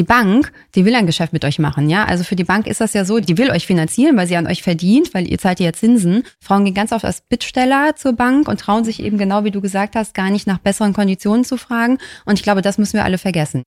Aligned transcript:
die 0.00 0.04
Bank, 0.04 0.50
die 0.74 0.86
will 0.86 0.94
ein 0.94 1.04
Geschäft 1.04 1.34
mit 1.34 1.44
euch 1.44 1.58
machen, 1.58 1.90
ja. 1.90 2.06
Also 2.06 2.24
für 2.24 2.34
die 2.34 2.44
Bank 2.44 2.66
ist 2.66 2.80
das 2.80 2.94
ja 2.94 3.04
so, 3.04 3.20
die 3.20 3.36
will 3.36 3.50
euch 3.50 3.66
finanzieren, 3.66 4.16
weil 4.16 4.26
sie 4.26 4.36
an 4.38 4.46
euch 4.46 4.62
verdient, 4.62 5.12
weil 5.12 5.30
ihr 5.30 5.36
zahlt 5.36 5.60
ja 5.60 5.74
Zinsen. 5.74 6.22
Frauen 6.40 6.64
gehen 6.64 6.72
ganz 6.72 6.92
oft 6.92 7.04
als 7.04 7.20
Bittsteller 7.20 7.96
zur 7.96 8.14
Bank 8.14 8.48
und 8.48 8.58
trauen 8.58 8.82
sich 8.82 9.02
eben 9.02 9.18
genau, 9.18 9.44
wie 9.44 9.50
du 9.50 9.60
gesagt 9.60 9.96
hast, 9.96 10.14
gar 10.14 10.30
nicht 10.30 10.46
nach 10.46 10.56
besseren 10.56 10.94
Konditionen 10.94 11.44
zu 11.44 11.58
fragen. 11.58 11.98
Und 12.24 12.38
ich 12.38 12.42
glaube, 12.42 12.62
das 12.62 12.78
müssen 12.78 12.94
wir 12.94 13.04
alle 13.04 13.18
vergessen. 13.18 13.62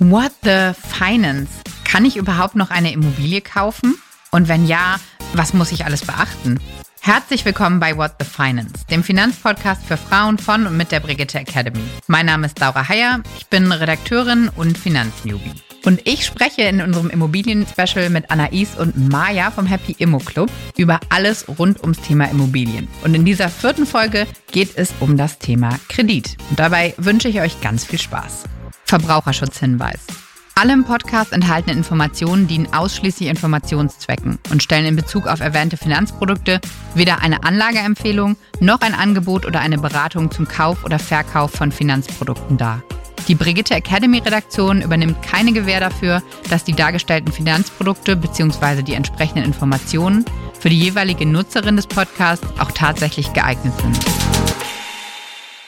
What 0.00 0.32
the 0.42 0.72
Finance? 0.98 1.52
Kann 1.84 2.04
ich 2.04 2.16
überhaupt 2.16 2.56
noch 2.56 2.70
eine 2.70 2.92
Immobilie 2.92 3.40
kaufen? 3.40 3.94
Und 4.32 4.48
wenn 4.48 4.66
ja, 4.66 4.96
was 5.34 5.54
muss 5.54 5.70
ich 5.70 5.84
alles 5.84 6.04
beachten? 6.04 6.58
Herzlich 7.02 7.46
willkommen 7.46 7.80
bei 7.80 7.96
What 7.96 8.12
the 8.18 8.26
Finance, 8.26 8.84
dem 8.90 9.02
Finanzpodcast 9.02 9.86
für 9.86 9.96
Frauen 9.96 10.36
von 10.36 10.66
und 10.66 10.76
mit 10.76 10.92
der 10.92 11.00
Brigitte 11.00 11.38
Academy. 11.38 11.80
Mein 12.08 12.26
Name 12.26 12.46
ist 12.46 12.60
Laura 12.60 12.86
Heyer, 12.86 13.22
ich 13.38 13.46
bin 13.46 13.72
Redakteurin 13.72 14.50
und 14.54 14.76
Finanznewbie. 14.76 15.54
Und 15.86 16.06
ich 16.06 16.26
spreche 16.26 16.60
in 16.60 16.82
unserem 16.82 17.08
Immobilien-Special 17.08 18.10
mit 18.10 18.30
Anais 18.30 18.76
und 18.78 19.08
Maja 19.10 19.50
vom 19.50 19.64
Happy 19.64 19.96
Immo 19.98 20.18
Club 20.18 20.50
über 20.76 21.00
alles 21.08 21.46
rund 21.58 21.80
ums 21.80 22.02
Thema 22.02 22.26
Immobilien. 22.26 22.86
Und 23.02 23.14
in 23.14 23.24
dieser 23.24 23.48
vierten 23.48 23.86
Folge 23.86 24.26
geht 24.52 24.76
es 24.76 24.92
um 25.00 25.16
das 25.16 25.38
Thema 25.38 25.80
Kredit. 25.88 26.36
Und 26.50 26.58
dabei 26.58 26.92
wünsche 26.98 27.28
ich 27.28 27.40
euch 27.40 27.62
ganz 27.62 27.82
viel 27.82 27.98
Spaß. 27.98 28.44
Verbraucherschutzhinweis. 28.84 30.19
Alle 30.60 30.74
im 30.74 30.84
Podcast 30.84 31.32
enthaltenen 31.32 31.78
Informationen 31.78 32.46
dienen 32.46 32.70
ausschließlich 32.70 33.30
Informationszwecken 33.30 34.38
und 34.50 34.62
stellen 34.62 34.84
in 34.84 34.94
Bezug 34.94 35.26
auf 35.26 35.40
erwähnte 35.40 35.78
Finanzprodukte 35.78 36.60
weder 36.94 37.22
eine 37.22 37.44
Anlageempfehlung 37.44 38.36
noch 38.60 38.82
ein 38.82 38.92
Angebot 38.92 39.46
oder 39.46 39.60
eine 39.60 39.78
Beratung 39.78 40.30
zum 40.30 40.46
Kauf 40.46 40.84
oder 40.84 40.98
Verkauf 40.98 41.52
von 41.52 41.72
Finanzprodukten 41.72 42.58
dar. 42.58 42.82
Die 43.26 43.34
Brigitte 43.34 43.74
Academy 43.74 44.18
Redaktion 44.18 44.82
übernimmt 44.82 45.22
keine 45.22 45.54
Gewähr 45.54 45.80
dafür, 45.80 46.22
dass 46.50 46.62
die 46.62 46.74
dargestellten 46.74 47.32
Finanzprodukte 47.32 48.14
bzw. 48.14 48.82
die 48.82 48.92
entsprechenden 48.92 49.44
Informationen 49.44 50.26
für 50.58 50.68
die 50.68 50.78
jeweilige 50.78 51.24
Nutzerin 51.24 51.76
des 51.76 51.86
Podcasts 51.86 52.46
auch 52.58 52.72
tatsächlich 52.72 53.32
geeignet 53.32 53.72
sind. 53.80 54.69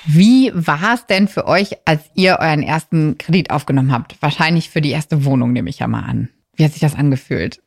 Wie 0.05 0.51
war 0.55 0.95
es 0.95 1.07
denn 1.07 1.29
für 1.29 1.47
euch, 1.47 1.77
als 1.85 2.03
ihr 2.15 2.39
euren 2.41 2.63
ersten 2.63 3.19
Kredit 3.19 3.51
aufgenommen 3.51 3.93
habt? 3.93 4.21
Wahrscheinlich 4.21 4.71
für 4.71 4.81
die 4.81 4.91
erste 4.91 5.25
Wohnung, 5.25 5.53
nehme 5.53 5.71
ich 5.71 5.79
ja 5.79 5.89
mal 5.89 6.05
an. 6.05 6.29
Wie 6.57 6.65
hat 6.65 6.73
sich 6.73 6.81
das 6.81 6.95
angefühlt? 6.95 7.61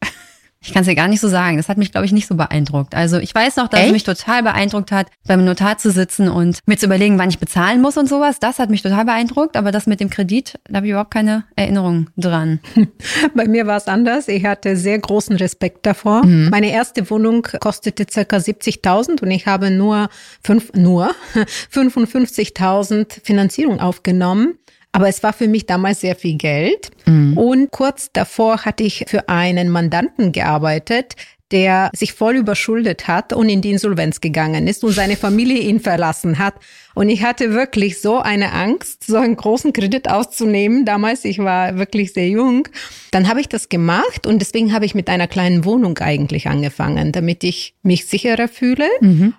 Ich 0.66 0.74
kann 0.74 0.82
es 0.82 0.88
dir 0.88 0.96
gar 0.96 1.08
nicht 1.08 1.20
so 1.20 1.28
sagen. 1.28 1.58
Das 1.58 1.70
hat 1.70 1.78
mich, 1.78 1.92
glaube 1.92 2.06
ich, 2.06 2.12
nicht 2.12 2.28
so 2.28 2.36
beeindruckt. 2.36 2.96
Also 2.96 3.18
ich 3.18 3.34
weiß 3.34 3.58
noch, 3.58 3.68
dass 3.68 3.82
Echt? 3.82 3.88
es 3.88 3.94
mich 3.94 4.04
total 4.04 4.42
beeindruckt 4.42 4.92
hat, 4.92 5.08
beim 5.28 5.46
Notar 5.46 5.78
zu 5.78 5.92
sitzen 5.92 6.28
und 6.28 6.60
mir 6.66 6.78
zu 6.78 6.88
überlegen, 6.88 7.20
wann 7.20 7.30
ich 7.30 7.38
bezahlen 7.38 7.82
muss 7.82 7.98
und 7.98 8.10
sowas. 8.10 8.40
Das 8.40 8.58
hat 8.58 8.72
mich 8.72 8.82
total 8.82 9.06
beeindruckt. 9.06 9.58
Aber 9.58 9.72
das 9.72 9.86
mit 9.86 10.00
dem 10.00 10.10
Kredit, 10.10 10.56
da 10.68 10.78
habe 10.78 10.88
ich 10.88 10.92
überhaupt 10.92 11.12
keine 11.12 11.44
Erinnerung 11.56 12.10
dran. 12.18 12.60
Bei 13.36 13.48
mir 13.48 13.68
war 13.68 13.78
es 13.78 13.88
anders. 13.88 14.28
Ich 14.28 14.46
hatte 14.46 14.76
sehr 14.76 14.98
großen 14.98 15.36
Respekt 15.36 15.86
davor. 15.86 16.26
Mhm. 16.26 16.50
Meine 16.50 16.72
erste 16.72 17.08
Wohnung 17.12 17.44
kostete 17.60 18.08
circa 18.12 18.38
70.000 18.38 19.22
und 19.22 19.30
ich 19.30 19.46
habe 19.46 19.70
nur 19.70 20.10
fünf, 20.44 20.74
nur 20.74 21.14
55.000 21.72 23.24
Finanzierung 23.24 23.80
aufgenommen. 23.80 24.58
Aber 24.96 25.10
es 25.10 25.22
war 25.24 25.34
für 25.34 25.48
mich 25.48 25.66
damals 25.66 26.02
sehr 26.02 26.16
viel 26.16 26.38
Geld. 26.38 26.90
Und 27.38 27.72
kurz 27.72 28.10
davor 28.14 28.66
hatte 28.66 28.84
ich 28.84 29.06
für 29.08 29.28
einen 29.28 29.70
Mandanten 29.70 30.32
gearbeitet, 30.32 31.16
der 31.52 31.92
sich 31.94 32.14
voll 32.14 32.38
überschuldet 32.38 33.08
hat 33.08 33.32
und 33.32 33.50
in 33.50 33.62
die 33.62 33.72
Insolvenz 33.72 34.20
gegangen 34.20 34.68
ist 34.68 34.84
und 34.84 34.94
seine 34.94 35.16
Familie 35.16 35.60
ihn 35.60 35.80
verlassen 35.80 36.40
hat. 36.40 36.56
Und 36.96 37.08
ich 37.10 37.24
hatte 37.24 37.54
wirklich 37.54 38.02
so 38.02 38.20
eine 38.20 38.52
Angst, 38.54 39.06
so 39.06 39.18
einen 39.18 39.36
großen 39.36 39.72
Kredit 39.72 40.10
auszunehmen. 40.10 40.86
Damals, 40.86 41.24
ich 41.24 41.38
war 41.38 41.78
wirklich 41.78 42.14
sehr 42.14 42.30
jung. 42.30 42.68
Dann 43.12 43.28
habe 43.28 43.42
ich 43.42 43.48
das 43.48 43.70
gemacht 43.70 44.26
und 44.26 44.40
deswegen 44.40 44.74
habe 44.74 44.86
ich 44.86 44.96
mit 44.96 45.08
einer 45.08 45.28
kleinen 45.28 45.66
Wohnung 45.66 45.98
eigentlich 46.00 46.48
angefangen, 46.48 47.12
damit 47.12 47.44
ich 47.44 47.76
mich 47.84 48.06
sicherer 48.08 48.48
fühle. 48.48 48.88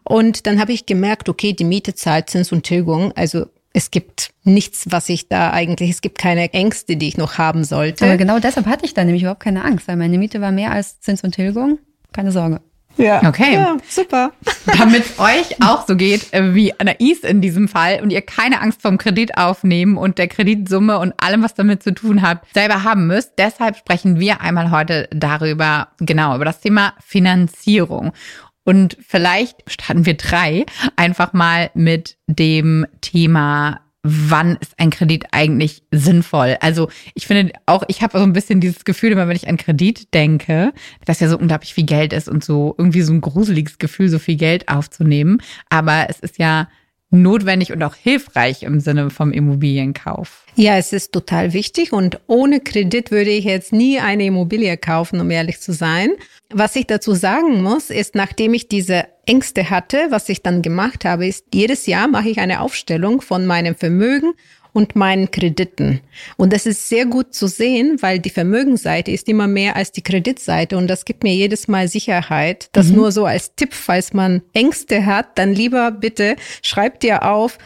Und 0.05 0.47
dann 0.47 0.61
habe 0.61 0.73
ich 0.73 0.87
gemerkt, 0.87 1.29
okay, 1.29 1.55
die 1.55 1.65
Miete 1.65 1.95
zahlt 1.95 2.31
Zins 2.31 2.53
und 2.53 2.63
Tilgung. 2.63 3.13
Also 3.17 3.47
es 3.77 3.91
gibt 3.91 4.31
nichts, 4.43 4.87
was 4.89 5.11
ich 5.11 5.29
da 5.29 5.51
eigentlich, 5.51 5.91
es 5.91 6.01
gibt 6.01 6.17
keine 6.17 6.51
Ängste, 6.55 6.97
die 6.97 7.09
ich 7.09 7.19
noch 7.19 7.37
haben 7.37 7.63
sollte. 7.63 8.07
Aber 8.07 8.17
genau 8.17 8.39
deshalb 8.39 8.65
hatte 8.65 8.87
ich 8.87 8.95
da 8.95 9.05
nämlich 9.05 9.23
überhaupt 9.23 9.43
keine 9.43 9.67
Angst, 9.67 9.87
weil 9.87 9.97
meine 9.97 10.17
Miete 10.17 10.41
war 10.41 10.51
mehr 10.51 10.71
als 10.71 10.99
Zins 11.01 11.23
und 11.23 11.33
Tilgung. 11.33 11.79
Keine 12.11 12.33
Sorge. 12.33 12.63
ja. 12.97 13.23
Okay. 13.29 13.53
Ja, 13.53 13.77
super. 13.87 14.33
Damit 14.79 15.05
es 15.05 15.19
euch 15.19 15.63
auch 15.63 15.87
so 15.87 15.95
geht 15.95 16.33
äh, 16.33 16.55
wie 16.55 16.73
Anais 16.81 17.19
in 17.23 17.43
diesem 17.43 17.69
Fall 17.69 18.01
und 18.03 18.09
ihr 18.09 18.23
keine 18.23 18.63
Angst 18.63 18.81
vom 18.81 18.97
Kredit 18.97 19.37
aufnehmen 19.37 19.99
und 19.99 20.17
der 20.17 20.29
Kreditsumme 20.29 20.99
und 20.99 21.13
allem, 21.19 21.43
was 21.43 21.53
damit 21.53 21.83
zu 21.83 21.93
tun 21.93 22.23
hat, 22.23 22.47
selber 22.55 22.83
haben 22.83 23.07
müsst. 23.07 23.33
Deshalb 23.37 23.77
sprechen 23.77 24.19
wir 24.19 24.41
einmal 24.41 24.71
heute 24.71 25.07
darüber, 25.13 25.89
genau, 25.99 26.35
über 26.35 26.47
das 26.47 26.61
Thema 26.61 26.95
Finanzierung. 27.05 28.13
Und 28.67 28.99
vielleicht 29.07 29.63
starten 29.71 30.07
wir 30.07 30.15
drei 30.15 30.67
einfach 30.97 31.33
mal 31.33 31.71
mit 31.75 32.19
dem 32.27 32.85
Thema 33.01 33.81
wann 34.09 34.57
ist 34.61 34.73
ein 34.79 34.91
Kredit 34.91 35.27
eigentlich 35.33 35.83
sinnvoll? 35.91 36.57
Also 36.61 36.89
ich 37.15 37.27
finde 37.27 37.53
auch, 37.67 37.83
ich 37.89 38.03
habe 38.03 38.19
so 38.19 38.25
ein 38.25 38.33
bisschen 38.33 38.61
dieses 38.61 38.85
Gefühl, 38.85 39.11
immer 39.11 39.27
wenn 39.27 39.35
ich 39.37 39.49
an 39.49 39.57
Kredit 39.57 40.15
denke, 40.15 40.73
dass 41.05 41.19
ja 41.19 41.29
so 41.29 41.37
unglaublich 41.37 41.75
viel 41.75 41.87
Geld 41.87 42.13
ist 42.13 42.29
und 42.29 42.45
so 42.45 42.75
irgendwie 42.79 43.03
so 43.03 43.13
ein 43.13 43.21
gruseliges 43.21 43.79
Gefühl, 43.79 44.09
so 44.09 44.21
viel 44.21 44.37
Geld 44.37 44.69
aufzunehmen. 44.69 45.43
Aber 45.71 46.07
es 46.09 46.21
ist 46.21 46.39
ja 46.39 46.69
notwendig 47.11 47.73
und 47.73 47.83
auch 47.83 47.95
hilfreich 47.95 48.63
im 48.63 48.81
Sinne 48.81 49.11
vom 49.11 49.33
Immobilienkauf. 49.33 50.45
Ja, 50.57 50.77
es 50.77 50.93
ist 50.93 51.13
total 51.13 51.53
wichtig 51.53 51.93
und 51.93 52.21
ohne 52.27 52.61
Kredit 52.61 53.11
würde 53.11 53.31
ich 53.31 53.45
jetzt 53.45 53.73
nie 53.73 54.01
eine 54.01 54.25
Immobilie 54.25 54.77
kaufen, 54.77 55.21
um 55.21 55.31
ehrlich 55.31 55.61
zu 55.61 55.73
sein. 55.73 56.11
Was 56.51 56.77
ich 56.77 56.87
dazu 56.87 57.13
sagen 57.13 57.63
muss, 57.63 57.91
ist, 57.91 58.15
nachdem 58.15 58.55
ich 58.55 58.69
diese 58.69 59.05
Ängste 59.27 59.69
hatte, 59.71 60.07
was 60.11 60.29
ich 60.29 60.43
dann 60.43 60.63
gemacht 60.63 61.05
habe, 61.05 61.27
ist, 61.27 61.45
jedes 61.53 61.87
Jahr 61.87 62.09
mache 62.09 62.29
ich 62.29 62.39
eine 62.39 62.61
Aufstellung 62.61 63.21
von 63.21 63.45
meinem 63.45 63.75
Vermögen 63.75 64.33
und 64.77 64.95
meinen 64.95 65.31
Krediten. 65.31 66.01
Und 66.37 66.53
das 66.53 66.67
ist 66.67 66.91
sehr 66.91 67.07
gut 67.07 67.33
zu 67.33 67.47
sehen, 67.47 67.97
weil 68.03 68.19
die 68.19 68.29
Vermögensseite 68.29 69.11
ist 69.11 69.27
immer 69.27 69.47
mehr 69.47 69.75
als 69.75 69.91
die 69.91 70.03
Kreditseite 70.03 70.77
und 70.77 70.87
das 70.87 71.07
gibt 71.07 71.23
mir 71.23 71.35
jedes 71.35 71.67
Mal 71.67 71.89
Sicherheit. 71.89 72.69
Das 72.73 72.91
nur 72.91 73.11
so 73.11 73.25
als 73.25 73.55
Tipp, 73.55 73.73
falls 73.73 74.13
man 74.13 74.43
Ängste 74.53 75.07
hat, 75.07 75.39
dann 75.39 75.55
lieber 75.55 75.91
bitte 75.93 76.37
schreibt 76.61 77.05
dir 77.05 77.23
auf, 77.23 77.57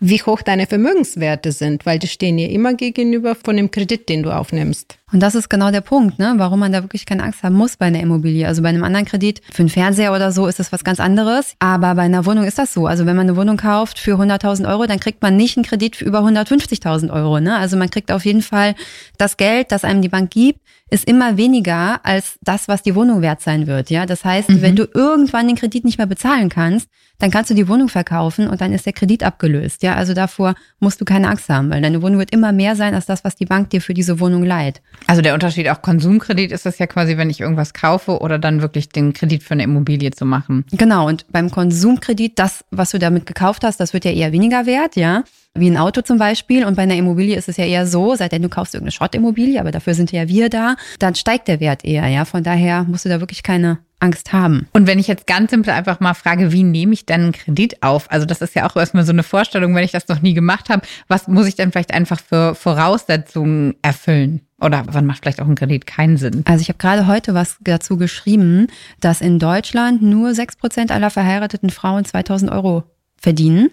wie 0.00 0.20
hoch 0.20 0.42
deine 0.42 0.66
Vermögenswerte 0.66 1.52
sind, 1.52 1.86
weil 1.86 2.00
die 2.00 2.08
stehen 2.08 2.36
dir 2.36 2.50
immer 2.50 2.74
gegenüber 2.74 3.36
von 3.36 3.56
dem 3.56 3.70
Kredit, 3.70 4.08
den 4.08 4.24
du 4.24 4.30
aufnimmst. 4.30 4.98
Und 5.12 5.20
das 5.20 5.36
ist 5.36 5.48
genau 5.48 5.70
der 5.70 5.82
Punkt, 5.82 6.18
ne? 6.18 6.34
warum 6.36 6.58
man 6.58 6.72
da 6.72 6.82
wirklich 6.82 7.06
keine 7.06 7.22
Angst 7.22 7.44
haben 7.44 7.54
muss 7.54 7.76
bei 7.76 7.86
einer 7.86 8.00
Immobilie. 8.00 8.44
Also 8.44 8.60
bei 8.62 8.70
einem 8.70 8.82
anderen 8.82 9.06
Kredit, 9.06 9.40
für 9.52 9.62
einen 9.62 9.68
Fernseher 9.68 10.12
oder 10.12 10.32
so, 10.32 10.48
ist 10.48 10.58
das 10.58 10.72
was 10.72 10.82
ganz 10.82 10.98
anderes. 10.98 11.54
Aber 11.60 11.94
bei 11.94 12.02
einer 12.02 12.26
Wohnung 12.26 12.42
ist 12.42 12.58
das 12.58 12.72
so. 12.72 12.88
Also 12.88 13.06
wenn 13.06 13.14
man 13.14 13.28
eine 13.28 13.36
Wohnung 13.36 13.56
kauft 13.56 14.00
für 14.00 14.16
100.000 14.16 14.68
Euro, 14.68 14.86
dann 14.86 14.98
kriegt 14.98 15.22
man 15.22 15.36
nicht 15.36 15.56
einen 15.56 15.64
Kredit 15.64 15.94
für 15.94 16.04
über 16.04 16.22
150.000 16.22 17.12
Euro. 17.12 17.38
Ne? 17.38 17.56
Also 17.56 17.76
man 17.76 17.88
kriegt 17.88 18.10
auf 18.10 18.24
jeden 18.24 18.42
Fall 18.42 18.74
das 19.16 19.36
Geld, 19.36 19.70
das 19.70 19.84
einem 19.84 20.02
die 20.02 20.08
Bank 20.08 20.30
gibt, 20.30 20.60
ist 20.88 21.08
immer 21.08 21.36
weniger 21.36 22.04
als 22.04 22.38
das, 22.42 22.68
was 22.68 22.82
die 22.82 22.94
Wohnung 22.94 23.22
wert 23.22 23.40
sein 23.40 23.66
wird. 23.66 23.90
Ja, 23.90 24.06
das 24.06 24.24
heißt, 24.24 24.60
wenn 24.62 24.76
du 24.76 24.88
irgendwann 24.92 25.48
den 25.48 25.56
Kredit 25.56 25.84
nicht 25.84 25.98
mehr 25.98 26.06
bezahlen 26.06 26.48
kannst, 26.48 26.88
dann 27.18 27.30
kannst 27.30 27.50
du 27.50 27.54
die 27.54 27.66
Wohnung 27.68 27.88
verkaufen 27.88 28.46
und 28.46 28.60
dann 28.60 28.72
ist 28.72 28.86
der 28.86 28.92
Kredit 28.92 29.22
abgelöst. 29.22 29.82
Ja, 29.82 29.94
also 29.94 30.14
davor 30.14 30.54
musst 30.78 31.00
du 31.00 31.04
keine 31.04 31.28
Angst 31.28 31.48
haben, 31.48 31.70
weil 31.70 31.82
deine 31.82 32.02
Wohnung 32.02 32.18
wird 32.18 32.32
immer 32.32 32.52
mehr 32.52 32.76
sein 32.76 32.94
als 32.94 33.06
das, 33.06 33.24
was 33.24 33.36
die 33.36 33.46
Bank 33.46 33.70
dir 33.70 33.80
für 33.80 33.94
diese 33.94 34.20
Wohnung 34.20 34.44
leiht. 34.44 34.80
Also 35.06 35.22
der 35.22 35.34
Unterschied 35.34 35.68
auch 35.68 35.82
Konsumkredit 35.82 36.50
ist 36.50 36.66
das 36.66 36.78
ja 36.78 36.86
quasi, 36.86 37.16
wenn 37.16 37.30
ich 37.30 37.40
irgendwas 37.40 37.74
kaufe 37.74 38.18
oder 38.18 38.38
dann 38.38 38.60
wirklich 38.60 38.88
den 38.88 39.12
Kredit 39.12 39.42
für 39.42 39.54
eine 39.54 39.62
Immobilie 39.62 40.10
zu 40.10 40.24
machen. 40.24 40.64
Genau, 40.72 41.06
und 41.06 41.26
beim 41.30 41.50
Konsumkredit, 41.50 42.38
das, 42.38 42.64
was 42.70 42.90
du 42.90 42.98
damit 42.98 43.26
gekauft 43.26 43.62
hast, 43.64 43.78
das 43.78 43.92
wird 43.92 44.04
ja 44.04 44.10
eher 44.10 44.32
weniger 44.32 44.66
wert, 44.66 44.96
ja. 44.96 45.24
Wie 45.54 45.70
ein 45.70 45.78
Auto 45.78 46.02
zum 46.02 46.18
Beispiel. 46.18 46.66
Und 46.66 46.76
bei 46.76 46.82
einer 46.82 46.96
Immobilie 46.96 47.36
ist 47.36 47.48
es 47.48 47.56
ja 47.56 47.64
eher 47.64 47.86
so, 47.86 48.14
seitdem 48.14 48.42
du 48.42 48.48
kaufst 48.48 48.74
irgendeine 48.74 48.92
Schrottimmobilie, 48.92 49.58
aber 49.58 49.70
dafür 49.70 49.94
sind 49.94 50.12
ja 50.12 50.28
wir 50.28 50.50
da, 50.50 50.76
dann 50.98 51.14
steigt 51.14 51.48
der 51.48 51.60
Wert 51.60 51.84
eher, 51.84 52.06
ja. 52.08 52.24
Von 52.24 52.42
daher 52.42 52.84
musst 52.84 53.04
du 53.04 53.08
da 53.08 53.20
wirklich 53.20 53.42
keine 53.42 53.78
Angst 53.98 54.32
haben. 54.32 54.68
Und 54.72 54.86
wenn 54.86 54.98
ich 54.98 55.06
jetzt 55.06 55.26
ganz 55.26 55.50
simpel 55.50 55.72
einfach 55.72 56.00
mal 56.00 56.14
frage, 56.14 56.52
wie 56.52 56.62
nehme 56.62 56.92
ich 56.92 57.06
denn 57.06 57.22
einen 57.22 57.32
Kredit 57.32 57.82
auf? 57.82 58.10
Also 58.10 58.26
das 58.26 58.42
ist 58.42 58.54
ja 58.54 58.68
auch 58.68 58.76
erstmal 58.76 59.04
so 59.04 59.12
eine 59.12 59.22
Vorstellung, 59.22 59.74
wenn 59.74 59.84
ich 59.84 59.92
das 59.92 60.08
noch 60.08 60.20
nie 60.20 60.34
gemacht 60.34 60.68
habe. 60.68 60.86
Was 61.08 61.28
muss 61.28 61.46
ich 61.46 61.54
denn 61.54 61.72
vielleicht 61.72 61.94
einfach 61.94 62.20
für 62.20 62.54
Voraussetzungen 62.54 63.74
erfüllen? 63.82 64.45
Oder 64.60 64.84
wann 64.86 65.04
macht 65.04 65.20
vielleicht 65.22 65.40
auch 65.40 65.48
ein 65.48 65.54
Kredit 65.54 65.86
keinen 65.86 66.16
Sinn? 66.16 66.42
Also 66.46 66.62
ich 66.62 66.68
habe 66.68 66.78
gerade 66.78 67.06
heute 67.06 67.34
was 67.34 67.58
dazu 67.60 67.96
geschrieben, 67.98 68.68
dass 69.00 69.20
in 69.20 69.38
Deutschland 69.38 70.00
nur 70.02 70.30
6% 70.30 70.90
aller 70.90 71.10
verheirateten 71.10 71.70
Frauen 71.70 72.04
2000 72.04 72.50
Euro 72.50 72.84
verdienen. 73.18 73.70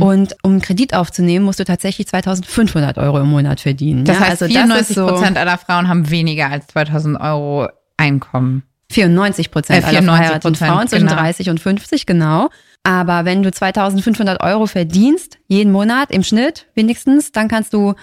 Und 0.00 0.36
um 0.42 0.52
einen 0.52 0.60
Kredit 0.60 0.94
aufzunehmen, 0.94 1.44
musst 1.44 1.58
du 1.58 1.64
tatsächlich 1.64 2.06
2500 2.08 2.98
Euro 2.98 3.20
im 3.20 3.28
Monat 3.28 3.60
verdienen. 3.60 4.04
Das 4.04 4.16
ja, 4.16 4.22
heißt, 4.22 4.42
also 4.42 4.46
94 4.46 4.78
das 4.78 4.90
ist 4.90 4.96
so, 4.96 5.06
Prozent 5.06 5.38
aller 5.38 5.58
Frauen 5.58 5.88
haben 5.88 6.10
weniger 6.10 6.48
als 6.48 6.66
2000 6.68 7.20
Euro 7.20 7.68
Einkommen. 7.96 8.62
94 8.90 9.50
Prozent 9.50 9.84
Äh, 9.84 9.86
aller 9.86 9.98
94 9.98 10.16
verheirateten 10.16 10.52
Prozent, 10.52 10.70
Frauen 10.70 10.88
zwischen 10.88 11.06
genau. 11.06 11.20
30 11.20 11.50
und 11.50 11.60
50, 11.60 12.06
genau. 12.06 12.50
Aber 12.82 13.24
wenn 13.24 13.42
du 13.42 13.50
2500 13.50 14.42
Euro 14.42 14.66
verdienst, 14.66 15.38
jeden 15.48 15.70
Monat 15.70 16.10
im 16.10 16.22
Schnitt 16.22 16.66
wenigstens, 16.74 17.30
dann 17.30 17.48
kannst 17.48 17.74
du 17.74 17.94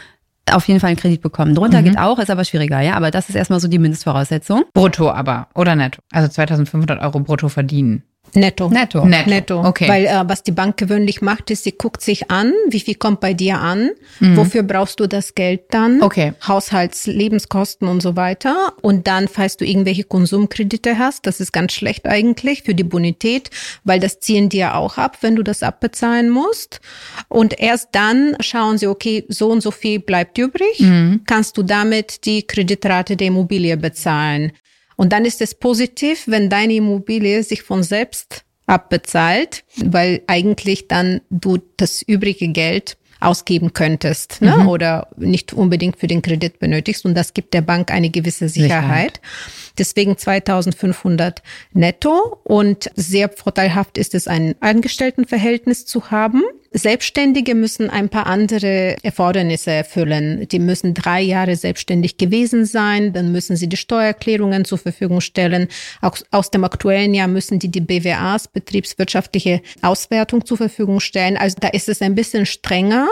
auf 0.53 0.67
jeden 0.67 0.79
Fall 0.79 0.89
einen 0.89 0.97
Kredit 0.97 1.21
bekommen. 1.21 1.55
Drunter 1.55 1.81
geht 1.81 1.97
auch, 1.97 2.19
ist 2.19 2.29
aber 2.29 2.43
schwieriger, 2.45 2.81
ja. 2.81 2.93
Aber 2.95 3.11
das 3.11 3.29
ist 3.29 3.35
erstmal 3.35 3.59
so 3.59 3.67
die 3.67 3.79
Mindestvoraussetzung. 3.79 4.63
Brutto 4.73 5.09
aber, 5.11 5.47
oder 5.55 5.75
netto? 5.75 6.01
Also 6.11 6.27
2500 6.27 7.01
Euro 7.01 7.19
brutto 7.19 7.49
verdienen. 7.49 8.03
Netto. 8.33 8.69
Netto. 8.69 9.05
Netto. 9.05 9.29
Netto. 9.29 9.63
Okay. 9.65 9.87
Weil 9.87 10.05
äh, 10.05 10.23
was 10.27 10.43
die 10.43 10.51
Bank 10.51 10.77
gewöhnlich 10.77 11.21
macht, 11.21 11.49
ist, 11.51 11.63
sie 11.63 11.71
guckt 11.71 12.01
sich 12.01 12.29
an, 12.29 12.53
wie 12.69 12.79
viel 12.79 12.95
kommt 12.95 13.19
bei 13.19 13.33
dir 13.33 13.59
an, 13.59 13.91
wofür 14.19 14.63
brauchst 14.63 14.99
du 14.99 15.07
das 15.07 15.35
Geld 15.35 15.61
dann, 15.69 16.01
Okay. 16.01 16.33
Haushalts, 16.47 17.07
Lebenskosten 17.07 17.87
und 17.87 18.01
so 18.01 18.15
weiter. 18.15 18.73
Und 18.81 19.07
dann, 19.07 19.27
falls 19.27 19.57
du 19.57 19.65
irgendwelche 19.65 20.03
Konsumkredite 20.03 20.97
hast, 20.97 21.25
das 21.25 21.39
ist 21.39 21.51
ganz 21.51 21.73
schlecht 21.73 22.07
eigentlich 22.07 22.63
für 22.63 22.75
die 22.75 22.83
Bonität, 22.83 23.49
weil 23.83 23.99
das 23.99 24.19
ziehen 24.19 24.49
dir 24.49 24.75
auch 24.75 24.97
ab, 24.97 25.17
wenn 25.21 25.35
du 25.35 25.43
das 25.43 25.63
abbezahlen 25.63 26.29
musst. 26.29 26.79
Und 27.27 27.59
erst 27.59 27.89
dann 27.93 28.35
schauen 28.39 28.77
sie, 28.77 28.87
okay, 28.87 29.25
so 29.29 29.49
und 29.49 29.61
so 29.61 29.71
viel 29.71 29.99
bleibt 29.99 30.37
übrig, 30.37 30.83
kannst 31.25 31.57
du 31.57 31.63
damit 31.63 32.25
die 32.25 32.43
Kreditrate 32.43 33.15
der 33.15 33.27
Immobilie 33.27 33.75
bezahlen. 33.77 34.51
Und 34.97 35.13
dann 35.13 35.23
ist 35.23 35.41
es 35.41 35.55
positiv, 35.55 36.23
wenn 36.27 36.49
deine 36.49 36.73
Immobilie 36.73 37.43
sich 37.43 37.61
von 37.61 37.83
selbst 37.83 38.43
abbezahlt, 38.65 39.63
weil 39.77 40.21
eigentlich 40.27 40.89
dann 40.89 41.21
du 41.29 41.59
das 41.77 42.01
übrige 42.01 42.49
Geld 42.49 42.97
ausgeben 43.19 43.73
könntest 43.73 44.41
ne? 44.41 44.67
oder 44.67 45.07
nicht 45.17 45.53
unbedingt 45.53 45.97
für 45.97 46.07
den 46.07 46.21
Kredit 46.21 46.59
benötigst. 46.59 47.05
Und 47.05 47.15
das 47.15 47.33
gibt 47.33 47.53
der 47.53 47.61
Bank 47.61 47.91
eine 47.91 48.09
gewisse 48.09 48.49
Sicherheit. 48.49 48.77
Sicherheit. 48.77 49.21
Deswegen 49.77 50.17
2500 50.17 51.41
netto 51.73 52.39
und 52.43 52.89
sehr 52.95 53.29
vorteilhaft 53.29 53.97
ist 53.97 54.15
es, 54.15 54.27
ein 54.27 54.55
Angestelltenverhältnis 54.59 55.85
zu 55.85 56.11
haben. 56.11 56.43
Selbstständige 56.71 57.55
müssen 57.55 57.89
ein 57.89 58.09
paar 58.09 58.27
andere 58.27 58.95
Erfordernisse 59.03 59.71
erfüllen. 59.71 60.47
Die 60.49 60.59
müssen 60.59 60.93
drei 60.93 61.21
Jahre 61.21 61.55
selbstständig 61.55 62.17
gewesen 62.17 62.65
sein, 62.65 63.13
dann 63.13 63.31
müssen 63.31 63.55
sie 63.55 63.67
die 63.67 63.77
Steuererklärungen 63.77 64.65
zur 64.65 64.77
Verfügung 64.77 65.21
stellen. 65.21 65.67
Auch 66.01 66.17
aus 66.31 66.51
dem 66.51 66.63
aktuellen 66.63 67.13
Jahr 67.13 67.27
müssen 67.27 67.59
die 67.59 67.69
die 67.69 67.81
BWAs, 67.81 68.47
betriebswirtschaftliche 68.47 69.61
Auswertung 69.81 70.45
zur 70.45 70.57
Verfügung 70.57 70.99
stellen. 70.99 71.37
Also 71.37 71.57
da 71.59 71.69
ist 71.69 71.89
es 71.89 72.01
ein 72.01 72.15
bisschen 72.15 72.45
strenger, 72.45 73.07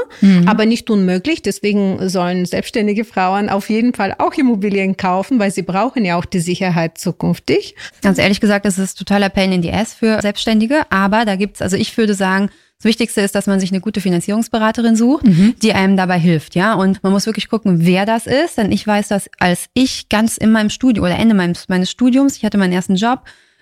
aber 0.46 0.66
nicht 0.66 0.90
unmöglich. 0.90 1.42
Deswegen 1.42 2.10
sollen 2.10 2.46
selbstständige 2.46 3.06
Frauen 3.06 3.50
auf 3.50 3.70
jeden 3.70 3.94
Fall 3.94 4.16
auch 4.18 4.34
Immobilien 4.34 4.98
kaufen, 4.98 5.40
weil 5.40 5.52
sie 5.52 5.64
brauchen 5.64 6.06
ja 6.06 6.18
auch 6.18 6.26
die 6.26 6.40
Sicherheit 6.40 6.98
zukünftig. 6.98 7.76
Ganz 8.02 8.18
ehrlich 8.18 8.40
gesagt, 8.40 8.66
das 8.66 8.78
ist 8.78 8.98
totaler 8.98 9.30
Pain 9.30 9.52
in 9.52 9.64
the 9.64 9.72
Ass 9.72 9.94
für 9.94 10.22
Selbstständige. 10.22 10.84
Aber 10.90 11.26
da 11.26 11.36
gibt's, 11.36 11.62
also 11.62 11.78
ich 11.78 11.98
würde 11.98 12.14
sagen, 12.14 12.50
das 12.78 12.86
Wichtigste 12.86 13.22
ist, 13.22 13.36
dass 13.36 13.48
man 13.48 13.60
sich 13.60 13.72
eine 13.72 13.80
gute 13.80 14.02
Finanzierungsberaterin 14.02 14.96
sucht, 14.98 15.26
die 15.62 15.74
einem 15.74 15.96
dabei 15.96 16.20
hilft, 16.20 16.56
ja. 16.56 16.74
Und 16.74 17.02
man 17.04 17.14
muss 17.14 17.26
wirklich 17.26 17.48
gucken, 17.48 17.86
wer 17.86 18.06
das 18.06 18.28
ist. 18.28 18.58
Denn 18.58 18.72
ich 18.72 18.86
weiß, 18.86 19.08
dass 19.08 19.30
als 19.40 19.68
ich 19.74 20.10
ganz 20.10 20.38
in 20.38 20.52
meinem 20.52 20.70
Studium 20.70 21.06
oder 21.06 21.18
Ende 21.18 21.36
meines, 21.36 21.70
meines 21.70 21.90
Studiums, 21.90 22.36
ich 22.36 22.44
hatte 22.44 22.58
meinen 22.58 22.74
ersten 22.74 22.96
Job, 22.96 23.22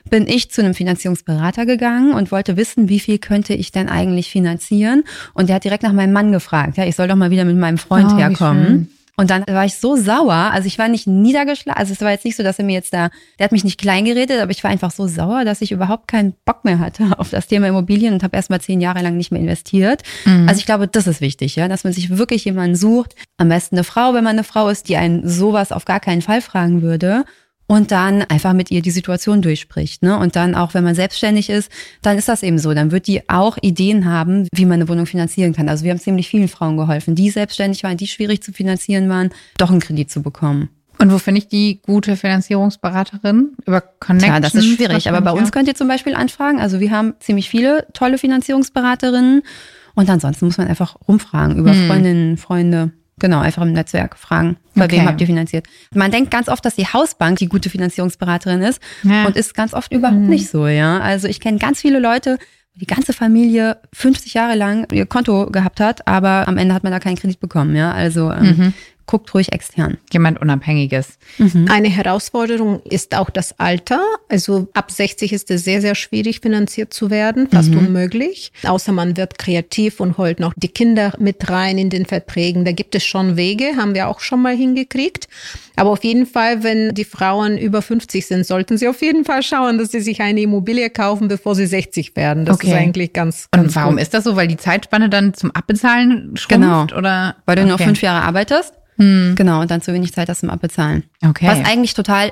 bin 0.10 0.27
ich 0.27 0.51
zu 0.51 0.62
einem 0.62 0.74
Finanzierungsberater 0.74 1.65
gegangen 1.65 2.13
und 2.13 2.31
wollte 2.31 2.57
wissen, 2.57 2.89
wie 2.89 3.00
viel 3.00 3.19
könnte 3.19 3.54
ich 3.54 3.71
denn 3.71 3.88
eigentlich 3.88 4.30
finanzieren. 4.30 5.04
Und 5.33 5.48
der 5.48 5.57
hat 5.57 5.63
direkt 5.63 5.83
nach 5.83 5.94
meinem 5.94 6.12
Mann 6.12 6.31
gefragt. 6.31 6.77
Ja, 6.77 6.86
ich 6.86 6.95
soll 6.95 7.07
doch 7.07 7.15
mal 7.15 7.31
wieder 7.31 7.45
mit 7.45 7.56
meinem 7.56 7.77
Freund 7.77 8.12
Oh, 8.13 8.18
herkommen. 8.18 8.89
Und 9.15 9.30
dann 9.30 9.44
war 9.48 9.65
ich 9.65 9.75
so 9.75 9.95
sauer. 9.95 10.33
Also 10.33 10.65
ich 10.68 10.80
war 10.80 10.88
nicht 10.88 11.06
niedergeschlagen. 11.06 11.80
Also 11.80 11.94
es 11.94 12.01
war 12.01 12.10
jetzt 12.10 12.25
nicht 12.25 12.36
so, 12.36 12.42
dass 12.42 12.57
er 12.57 12.65
mir 12.65 12.74
jetzt 12.74 12.94
da, 12.94 13.10
der 13.38 13.45
hat 13.45 13.51
mich 13.51 13.63
nicht 13.63 13.80
klein 13.80 14.06
geredet, 14.06 14.42
aber 14.42 14.51
ich 14.51 14.63
war 14.63 14.71
einfach 14.71 14.92
so 14.92 15.07
sauer, 15.07 15.45
dass 15.45 15.62
ich 15.62 15.71
überhaupt 15.71 16.07
keinen 16.07 16.33
Bock 16.45 16.65
mehr 16.65 16.80
hatte 16.80 17.12
auf 17.19 17.30
das 17.30 17.48
Thema 17.48 17.68
Immobilien 17.68 18.13
und 18.13 18.24
habe 18.24 18.36
erst 18.36 18.50
mal 18.50 18.62
zehn 18.62 18.81
Jahre 18.81 19.01
lang 19.01 19.15
nicht 19.15 19.31
mehr 19.31 19.42
investiert. 19.42 20.01
Also 20.48 20.60
ich 20.60 20.65
glaube, 20.65 20.88
das 20.88 21.06
ist 21.06 21.21
wichtig, 21.21 21.56
ja, 21.56 21.68
dass 21.68 21.83
man 21.83 21.94
sich 21.94 22.18
wirklich 22.18 22.45
jemanden 22.45 22.75
sucht. 22.75 23.15
Am 23.38 23.50
besten 23.50 23.75
eine 23.75 23.83
Frau, 23.83 24.13
wenn 24.13 24.24
man 24.24 24.33
eine 24.33 24.44
Frau 24.44 24.69
ist, 24.69 24.89
die 24.89 24.98
einen 24.98 25.27
sowas 25.27 25.71
auf 25.71 25.86
gar 25.86 26.00
keinen 26.00 26.21
Fall 26.21 26.42
fragen 26.42 26.81
würde. 26.81 27.25
Und 27.65 27.92
dann 27.92 28.24
einfach 28.24 28.54
mit 28.54 28.71
ihr 28.71 28.81
die 28.81 28.92
Situation 28.92 29.42
durchspricht. 29.42 30.04
Ne? 30.04 30.18
Und 30.18 30.36
dann 30.36 30.54
auch, 30.54 30.74
wenn 30.74 30.83
man 30.83 30.95
selbstständig 30.95 31.50
ist, 31.50 31.71
dann 32.01 32.18
ist 32.18 32.27
das 32.27 32.44
eben 32.44 32.60
so. 32.60 32.74
Dann 32.74 32.92
wird 32.92 33.07
die 33.07 33.27
auch 33.30 33.57
Ideen 33.62 34.06
haben, 34.06 34.48
wie 34.54 34.65
man 34.65 34.75
eine 34.75 34.89
Wohnung 34.89 35.06
finanzieren 35.06 35.54
kann. 35.54 35.69
Also 35.69 35.83
wir 35.83 35.92
haben 35.92 36.00
ziemlich 36.00 36.27
vielen 36.27 36.50
Frauen 36.50 36.77
geholfen, 36.77 37.15
die 37.15 37.30
selbstständig 37.30 37.83
waren, 37.83 37.98
die 37.98 38.07
schwierig 38.07 38.44
zu 38.44 38.51
finanzieren 38.51 39.10
waren, 39.10 39.30
doch 39.57 39.71
einen 39.71 39.80
Kredit 39.80 40.12
zu 40.12 40.21
bekommen. 40.21 40.69
Und 41.00 41.12
wo 41.12 41.18
finde 41.18 41.39
ich 41.39 41.48
die 41.48 41.81
gute 41.81 42.15
Finanzierungsberaterin? 42.15 43.54
Über 43.65 43.81
Connections? 43.81 44.33
Ja, 44.33 44.39
das 44.39 44.56
ist 44.56 44.65
schwierig. 44.65 45.10
Aber 45.10 45.21
bei 45.21 45.31
uns 45.31 45.51
könnt 45.51 45.68
ihr 45.68 45.75
zum 45.75 45.88
Beispiel 45.88 46.15
anfragen. 46.15 46.60
Also 46.60 46.80
wir 46.80 46.92
haben 46.92 47.15
ziemlich 47.19 47.50
viele 47.50 47.88
tolle 47.94 48.18
Finanzierungsberaterinnen. 48.18 49.42
Und 49.95 50.10
ansonsten 50.10 50.45
muss 50.45 50.57
man 50.57 50.68
einfach 50.68 50.95
rumfragen 51.07 51.57
über 51.57 51.74
Freundinnen, 51.74 52.38
Freunde. 52.38 52.92
Genau, 53.19 53.39
einfach 53.39 53.62
im 53.62 53.74
Netzwerk 53.74 54.18
fragen, 54.18 54.57
bei 54.75 54.86
Okay. 54.86 54.98
wem 54.98 55.06
habt 55.07 55.21
ihr 55.21 55.27
finanziert. 55.27 55.68
Man 55.94 56.12
denkt 56.12 56.31
ganz 56.31 56.50
oft, 56.50 56.65
dass 56.65 56.75
die 56.75 56.88
Hausbank 56.88 57.38
die 57.38 57.48
gute 57.48 57.69
Finanzierungsberaterin 57.69 58.62
ist 58.62 58.81
Ja. 59.04 59.25
und 59.25 59.36
ist 59.36 59.54
ganz 59.54 59.74
oft 59.74 59.92
überhaupt 59.94 60.19
nicht 60.19 60.50
so, 60.50 60.68
ja. 60.68 61.00
Also 61.00 61.27
ich 61.27 61.39
kenne 61.39 61.60
ganz 61.60 61.80
viele 61.80 62.00
Leute, 62.00 62.38
wo 62.74 62.80
die 62.80 62.88
ganze 62.88 63.13
Familie 63.13 63.77
50 63.94 64.33
Jahre 64.33 64.56
lang 64.56 64.88
ihr 64.92 65.06
Konto 65.06 65.45
gehabt 65.51 65.80
hat, 65.80 66.07
aber 66.07 66.48
am 66.48 66.57
Ende 66.57 66.74
hat 66.74 66.81
man 66.83 66.92
da 66.92 67.00
keinen 67.00 67.18
Kredit 67.18 67.39
bekommen, 67.39 67.75
ja. 67.75 67.92
Also 67.92 68.31
ähm, 68.31 68.74
guckt 69.05 69.33
ruhig 69.33 69.51
extern. 69.51 69.97
Jemand 70.11 70.39
Unabhängiges. 70.41 71.17
Eine 71.69 71.89
Herausforderung 71.89 72.81
ist 72.83 73.15
auch 73.15 73.29
das 73.29 73.59
Alter. 73.59 74.01
Also 74.29 74.67
ab 74.73 74.91
60 74.91 75.33
ist 75.33 75.51
es 75.51 75.63
sehr, 75.63 75.81
sehr 75.81 75.95
schwierig, 75.95 76.39
finanziert 76.41 76.94
zu 76.94 77.09
werden, 77.09 77.47
fast 77.50 77.75
unmöglich. 77.75 78.51
Außer 78.63 78.91
man 78.91 79.17
wird 79.17 79.38
kreativ 79.38 80.00
und 80.00 80.17
holt 80.17 80.39
noch 80.39 80.53
die 80.55 80.69
Kinder 80.69 81.13
mit 81.19 81.50
rein 81.50 81.77
in 81.77 81.89
den 81.89 82.05
Verträgen. 82.05 82.65
Da 82.65 82.71
gibt 82.71 82.95
es 82.95 83.03
schon 83.03 83.35
Wege, 83.38 83.75
haben 83.77 83.94
wir 83.94 84.07
auch 84.07 84.19
schon 84.19 84.41
mal 84.41 84.55
hingekriegt. 84.55 85.27
Aber 85.75 85.89
auf 85.89 86.03
jeden 86.03 86.25
Fall, 86.27 86.63
wenn 86.63 86.94
die 86.94 87.03
Frauen 87.03 87.57
über 87.57 87.81
50 87.81 88.25
sind, 88.25 88.45
sollten 88.45 88.77
sie 88.77 88.88
auf 88.88 89.01
jeden 89.01 89.25
Fall 89.25 89.41
schauen, 89.44 89.77
dass 89.79 89.91
sie 89.91 90.01
sich 90.01 90.21
eine 90.21 90.41
Immobilie 90.41 90.89
kaufen, 90.91 91.27
bevor 91.27 91.55
sie 91.55 91.65
60 91.65 92.15
werden. 92.15 92.45
Das 92.45 92.55
Okay. 92.57 92.67
ist 92.67 92.73
eigentlich 92.73 93.11
ganz, 93.13 93.47
Und 93.53 93.61
ganz 93.63 93.75
warum 93.75 93.94
gut. 93.95 94.01
ist 94.03 94.13
das 94.13 94.23
so? 94.23 94.35
Weil 94.35 94.47
die 94.47 94.57
Zeitspanne 94.57 95.09
dann 95.09 95.33
zum 95.33 95.51
Abbezahlen 95.51 96.38
schrumpft? 96.38 96.50
Genau. 96.50 96.83
Oder? 96.97 97.35
Weil 97.45 97.55
du 97.55 97.63
nur 97.65 97.73
Okay. 97.75 97.85
fünf 97.85 98.01
Jahre 98.01 98.23
arbeitest. 98.23 98.73
Genau, 98.97 99.61
und 99.61 99.71
dann 99.71 99.81
zu 99.81 99.93
wenig 99.93 100.13
Zeit 100.13 100.29
hast 100.29 100.39
zum 100.41 100.49
Abbezahlen. 100.49 101.03
Okay. 101.25 101.47
Was 101.47 101.65
eigentlich 101.69 101.93
total 101.93 102.31